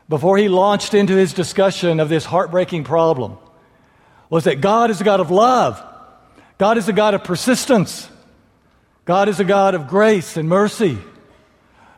before 0.08 0.38
he 0.38 0.48
launched 0.48 0.94
into 0.94 1.14
his 1.14 1.34
discussion 1.34 2.00
of 2.00 2.08
this 2.08 2.24
heartbreaking 2.24 2.84
problem 2.84 3.36
was 4.30 4.44
that 4.44 4.62
God 4.62 4.90
is 4.90 5.02
a 5.02 5.04
God 5.04 5.20
of 5.20 5.30
love. 5.30 5.84
God 6.58 6.76
is 6.76 6.88
a 6.88 6.92
God 6.92 7.14
of 7.14 7.24
persistence. 7.24 8.08
God 9.04 9.28
is 9.28 9.40
a 9.40 9.44
God 9.44 9.74
of 9.74 9.88
grace 9.88 10.36
and 10.36 10.48
mercy. 10.48 10.98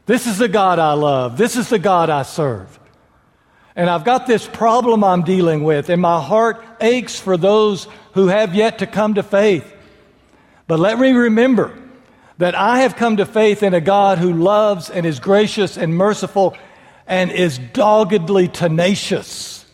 This 0.07 0.27
is 0.27 0.39
the 0.39 0.49
God 0.49 0.79
I 0.79 0.93
love. 0.93 1.37
This 1.37 1.57
is 1.57 1.69
the 1.69 1.79
God 1.79 2.11
I 2.11 2.23
serve. 2.23 2.79
And 3.75 3.89
I've 3.89 4.05
got 4.05 4.27
this 4.27 4.47
problem 4.47 5.03
I'm 5.03 5.23
dealing 5.23 5.65
with, 5.65 5.89
and 5.89 6.03
my 6.03 6.21
heart 6.21 6.63
aches 6.81 7.19
for 7.19 7.37
those 7.37 7.89
who 8.13 8.27
have 8.27 8.55
yet 8.55 8.79
to 8.79 8.87
come 8.87 9.15
to 9.15 9.23
faith. 9.23 9.73
But 10.67 10.79
let 10.79 10.99
me 10.99 11.13
remember 11.13 11.77
that 12.39 12.55
I 12.55 12.81
have 12.81 12.97
come 12.97 13.17
to 13.17 13.27
faith 13.27 13.63
in 13.63 13.75
a 13.75 13.81
God 13.81 14.19
who 14.19 14.33
loves 14.33 14.91
and 14.91 15.07
is 15.07 15.21
gracious 15.21 15.77
and 15.77 15.95
merciful 15.95 16.57
and 17.07 17.31
is 17.31 17.59
doggedly 17.59 18.49
tenacious 18.49 19.65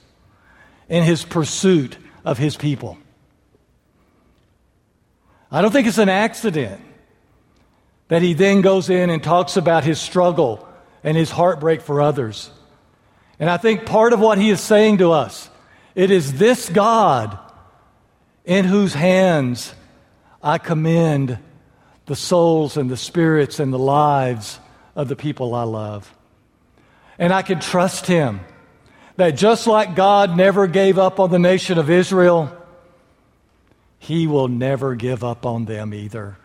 in 0.88 1.02
his 1.02 1.24
pursuit 1.24 1.96
of 2.24 2.38
his 2.38 2.56
people. 2.56 2.98
I 5.50 5.62
don't 5.62 5.70
think 5.70 5.86
it's 5.86 5.98
an 5.98 6.08
accident 6.08 6.80
that 8.08 8.22
he 8.22 8.34
then 8.34 8.60
goes 8.60 8.90
in 8.90 9.10
and 9.10 9.22
talks 9.22 9.56
about 9.56 9.84
his 9.84 10.00
struggle 10.00 10.66
and 11.02 11.16
his 11.16 11.30
heartbreak 11.30 11.80
for 11.80 12.00
others. 12.00 12.50
And 13.38 13.50
I 13.50 13.56
think 13.56 13.86
part 13.86 14.12
of 14.12 14.20
what 14.20 14.38
he 14.38 14.50
is 14.50 14.60
saying 14.60 14.98
to 14.98 15.12
us, 15.12 15.50
it 15.94 16.10
is 16.10 16.34
this 16.34 16.68
God 16.68 17.38
in 18.44 18.64
whose 18.64 18.94
hands 18.94 19.74
I 20.42 20.58
commend 20.58 21.38
the 22.06 22.16
souls 22.16 22.76
and 22.76 22.88
the 22.88 22.96
spirits 22.96 23.58
and 23.58 23.72
the 23.72 23.78
lives 23.78 24.58
of 24.94 25.08
the 25.08 25.16
people 25.16 25.54
I 25.54 25.64
love. 25.64 26.12
And 27.18 27.32
I 27.32 27.42
can 27.42 27.60
trust 27.60 28.06
him 28.06 28.40
that 29.16 29.30
just 29.30 29.66
like 29.66 29.96
God 29.96 30.36
never 30.36 30.66
gave 30.66 30.98
up 30.98 31.18
on 31.18 31.30
the 31.30 31.38
nation 31.38 31.78
of 31.78 31.90
Israel, 31.90 32.55
he 33.98 34.26
will 34.26 34.48
never 34.48 34.94
give 34.94 35.24
up 35.24 35.46
on 35.46 35.64
them 35.64 35.92
either. 35.94 36.36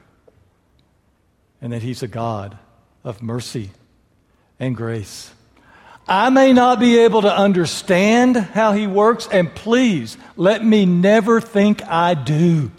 And 1.62 1.74
that 1.74 1.82
he's 1.82 2.02
a 2.04 2.08
God 2.08 2.58
of 3.04 3.22
mercy 3.22 3.72
and 4.60 4.76
grace. 4.76 5.32
I 6.08 6.30
may 6.30 6.54
not 6.54 6.80
be 6.80 7.00
able 7.00 7.22
to 7.22 7.34
understand 7.34 8.36
how 8.36 8.74
he 8.74 8.88
works, 8.88 9.28
and 9.32 9.54
please 9.54 10.18
let 10.36 10.66
me 10.66 10.86
never 10.86 11.40
think 11.40 11.84
I 11.84 12.16
do. 12.16 12.72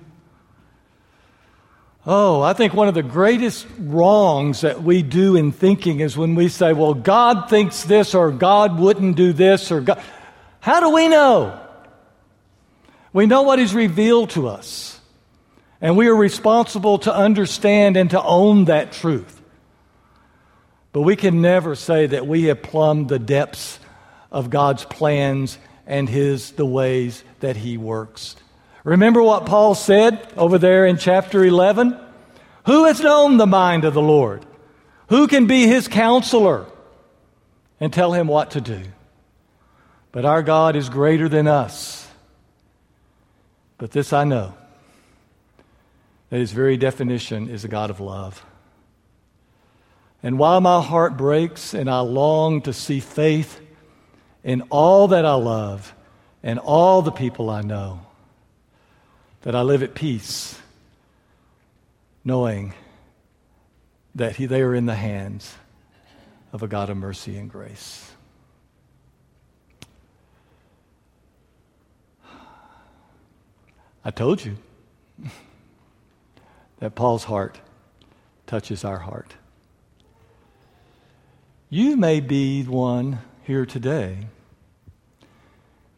Oh, 2.05 2.43
I 2.43 2.53
think 2.53 2.75
one 2.75 2.89
of 2.89 2.95
the 2.95 3.03
greatest 3.05 3.65
wrongs 3.79 4.63
that 4.63 4.83
we 4.83 5.03
do 5.03 5.37
in 5.37 5.53
thinking 5.53 6.01
is 6.01 6.17
when 6.17 6.35
we 6.35 6.49
say, 6.49 6.73
well, 6.73 6.95
God 6.95 7.49
thinks 7.49 7.85
this, 7.85 8.15
or 8.15 8.33
God 8.33 8.79
wouldn't 8.79 9.17
do 9.17 9.33
this, 9.33 9.71
or 9.71 9.81
God. 9.81 10.03
How 10.59 10.81
do 10.81 10.91
we 10.91 11.07
know? 11.07 11.62
We 13.13 13.27
know 13.27 13.43
what 13.43 13.59
He's 13.59 13.75
revealed 13.75 14.31
to 14.31 14.49
us. 14.49 15.01
And 15.81 15.97
we 15.97 16.07
are 16.07 16.15
responsible 16.15 16.99
to 17.01 17.15
understand 17.15 17.97
and 17.97 18.11
to 18.11 18.23
own 18.23 18.67
that 18.67 18.93
truth. 18.93 19.43
But 20.93 21.01
we 21.03 21.17
can 21.17 21.41
never 21.41 21.75
say 21.75 22.07
that 22.07 22.27
we 22.27 22.45
have 22.45 22.63
plumbed 22.63 23.09
the 23.09 23.19
depths 23.19 23.81
of 24.31 24.51
God's 24.51 24.85
plans 24.85 25.59
and 25.87 26.09
his 26.09 26.53
the 26.53 26.67
ways 26.67 27.25
that 27.41 27.57
he 27.57 27.77
works. 27.79 28.37
Remember 28.85 29.23
what 29.23 29.47
Paul 29.47 29.75
said 29.75 30.27
over 30.37 30.59
there 30.59 30.87
in 30.87 30.99
chapter 30.99 31.45
11? 31.45 31.99
Who 32.67 32.85
has 32.85 33.01
known 33.01 33.37
the 33.37 33.47
mind 33.47 33.85
of 33.85 33.95
the 33.95 34.03
Lord? 34.03 34.45
Who 35.09 35.27
can 35.27 35.47
be 35.47 35.67
his 35.67 35.89
counselor 35.89 36.67
and 37.81 37.93
tell 37.93 38.13
him 38.13 38.29
what 38.29 38.53
to 38.53 38.61
do? 38.61 38.83
But 40.13 40.25
our 40.25 40.43
God 40.43 40.77
is 40.77 40.89
greater 40.89 41.29
than 41.29 41.49
us. 41.49 42.02
But 43.83 43.91
this 43.91 44.13
I 44.13 44.23
know 44.23 44.55
that 46.31 46.39
his 46.39 46.53
very 46.53 46.77
definition 46.77 47.49
is 47.49 47.65
a 47.65 47.69
God 47.69 47.91
of 47.91 47.99
love. 47.99 48.47
And 50.23 50.39
while 50.39 50.61
my 50.61 50.81
heart 50.81 51.17
breaks 51.17 51.75
and 51.75 51.91
I 51.91 51.99
long 51.99 52.63
to 52.63 52.73
see 52.73 53.01
faith 53.01 53.61
in 54.45 54.61
all 54.71 55.09
that 55.09 55.27
I 55.27 55.35
love 55.35 55.97
and 56.45 56.61
all 56.61 57.03
the 57.03 57.11
people 57.11 57.51
I 57.51 57.63
know, 57.63 58.07
that 59.41 59.57
I 59.57 59.63
live 59.63 59.83
at 59.83 59.97
peace, 59.97 60.57
knowing 62.25 62.75
that 64.15 64.37
he, 64.37 64.47
they 64.47 64.63
are 64.63 64.77
in 64.77 64.87
the 64.87 64.95
hands 64.95 65.57
of 66.53 66.63
a 66.63 66.69
God 66.69 66.89
of 66.89 66.99
mercy 66.99 67.37
and 67.37 67.51
grace. 67.51 68.12
I 74.05 74.11
told 74.11 74.45
you 74.45 74.57
that 76.81 76.95
Paul's 76.95 77.25
heart 77.25 77.61
touches 78.47 78.85
our 78.85 78.99
heart. 78.99 79.35
You 81.71 81.97
may 81.97 82.21
be 82.21 82.63
one 82.65 83.21
here 83.45 83.65
today 83.65 84.27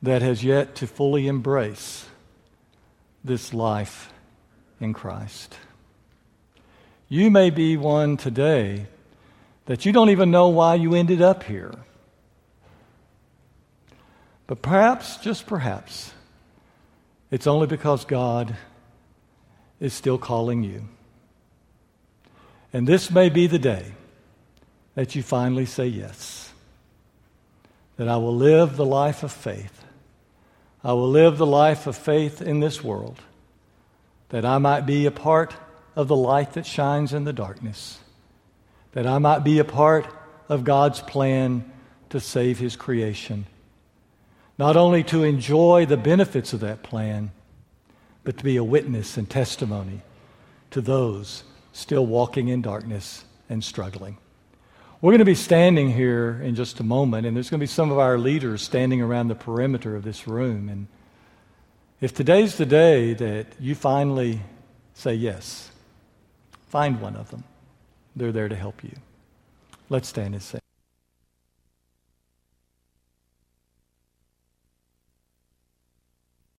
that 0.03 0.23
has 0.23 0.45
yet 0.45 0.75
to 0.77 0.87
fully 0.87 1.27
embrace 1.27 2.07
this 3.25 3.55
life 3.55 4.12
in 4.81 4.93
Christ. 4.93 5.57
You 7.09 7.31
may 7.31 7.51
be 7.51 7.77
one 7.77 8.17
today 8.17 8.87
that 9.67 9.87
you 9.87 9.93
don't 9.93 10.11
even 10.11 10.31
know 10.31 10.49
why 10.49 10.75
you 10.75 10.95
ended 10.95 11.23
up 11.23 11.45
here. 11.45 11.75
But 14.47 14.61
perhaps, 14.61 15.17
just 15.17 15.47
perhaps, 15.47 16.12
it's 17.31 17.47
only 17.47 17.67
because 17.67 18.05
God 18.05 18.57
is 19.81 19.93
still 19.93 20.19
calling 20.19 20.63
you. 20.63 20.89
And 22.73 22.87
this 22.87 23.11
may 23.11 23.29
be 23.29 23.47
the 23.47 23.59
day 23.59 23.93
that 24.95 25.15
you 25.15 25.23
finally 25.23 25.67
say 25.67 25.87
yes. 25.87 26.53
That 27.97 28.09
I 28.09 28.17
will 28.17 28.35
live 28.35 28.77
the 28.77 28.85
life 28.85 29.23
of 29.23 29.33
faith. 29.33 29.85
I 30.83 30.93
will 30.93 31.09
live 31.09 31.39
the 31.39 31.47
life 31.47 31.87
of 31.87 31.97
faith 31.97 32.43
in 32.43 32.61
this 32.61 32.83
world. 32.83 33.21
That 34.31 34.45
I 34.45 34.59
might 34.59 34.87
be 34.87 35.07
a 35.07 35.13
part 35.13 35.55
of 35.97 36.09
the 36.09 36.17
light 36.17 36.55
that 36.55 36.67
shines 36.67 37.13
in 37.13 37.25
the 37.25 37.33
darkness. 37.33 37.99
That 38.93 39.07
I 39.07 39.19
might 39.19 39.45
be 39.45 39.59
a 39.59 39.65
part 39.65 40.07
of 40.49 40.65
God's 40.65 41.01
plan 41.01 41.71
to 42.11 42.21
save 42.21 42.59
His 42.59 42.77
creation. 42.77 43.47
Not 44.59 44.77
only 44.77 45.03
to 45.05 45.25
enjoy 45.25 45.87
the 45.87 45.97
benefits 45.97 46.53
of 46.53 46.61
that 46.61 46.83
plan, 46.83 47.33
but 48.23 48.38
to 48.38 48.45
be 48.45 48.57
a 48.57 48.64
witness 48.64 49.17
and 49.17 49.29
testimony 49.29 50.03
to 50.71 50.81
those 50.81 51.45
still 51.73 52.07
walking 52.07 52.49
in 52.49 52.62
darkness 52.62 53.25
and 53.49 53.62
struggling. 53.62 54.17
We're 55.01 55.11
going 55.11 55.19
to 55.19 55.27
be 55.27 55.35
standing 55.35 55.93
here 55.93 56.40
in 56.43 56.55
just 56.55 56.81
a 56.81 56.83
moment, 56.83 57.27
and 57.27 57.37
there's 57.37 57.51
going 57.51 57.59
to 57.59 57.62
be 57.62 57.67
some 57.67 57.90
of 57.90 57.99
our 57.99 58.17
leaders 58.17 58.62
standing 58.62 59.03
around 59.03 59.29
the 59.29 59.35
perimeter 59.35 59.97
of 59.97 60.03
this 60.03 60.27
room. 60.27 60.69
And 60.69 60.87
If 62.01 62.14
today's 62.14 62.57
the 62.57 62.64
day 62.64 63.12
that 63.12 63.49
you 63.61 63.75
finally 63.75 64.40
say 64.95 65.14
yes, 65.14 65.71
find 66.69 67.01
one 67.01 67.17
of 67.17 67.31
them. 67.31 67.45
They're 68.17 68.33
there 68.33 68.49
to 68.49 68.57
help 68.57 68.83
you. 68.83 68.97
Let's 69.90 70.09
stand 70.09 70.35
and 70.35 70.43
sing. 70.43 70.63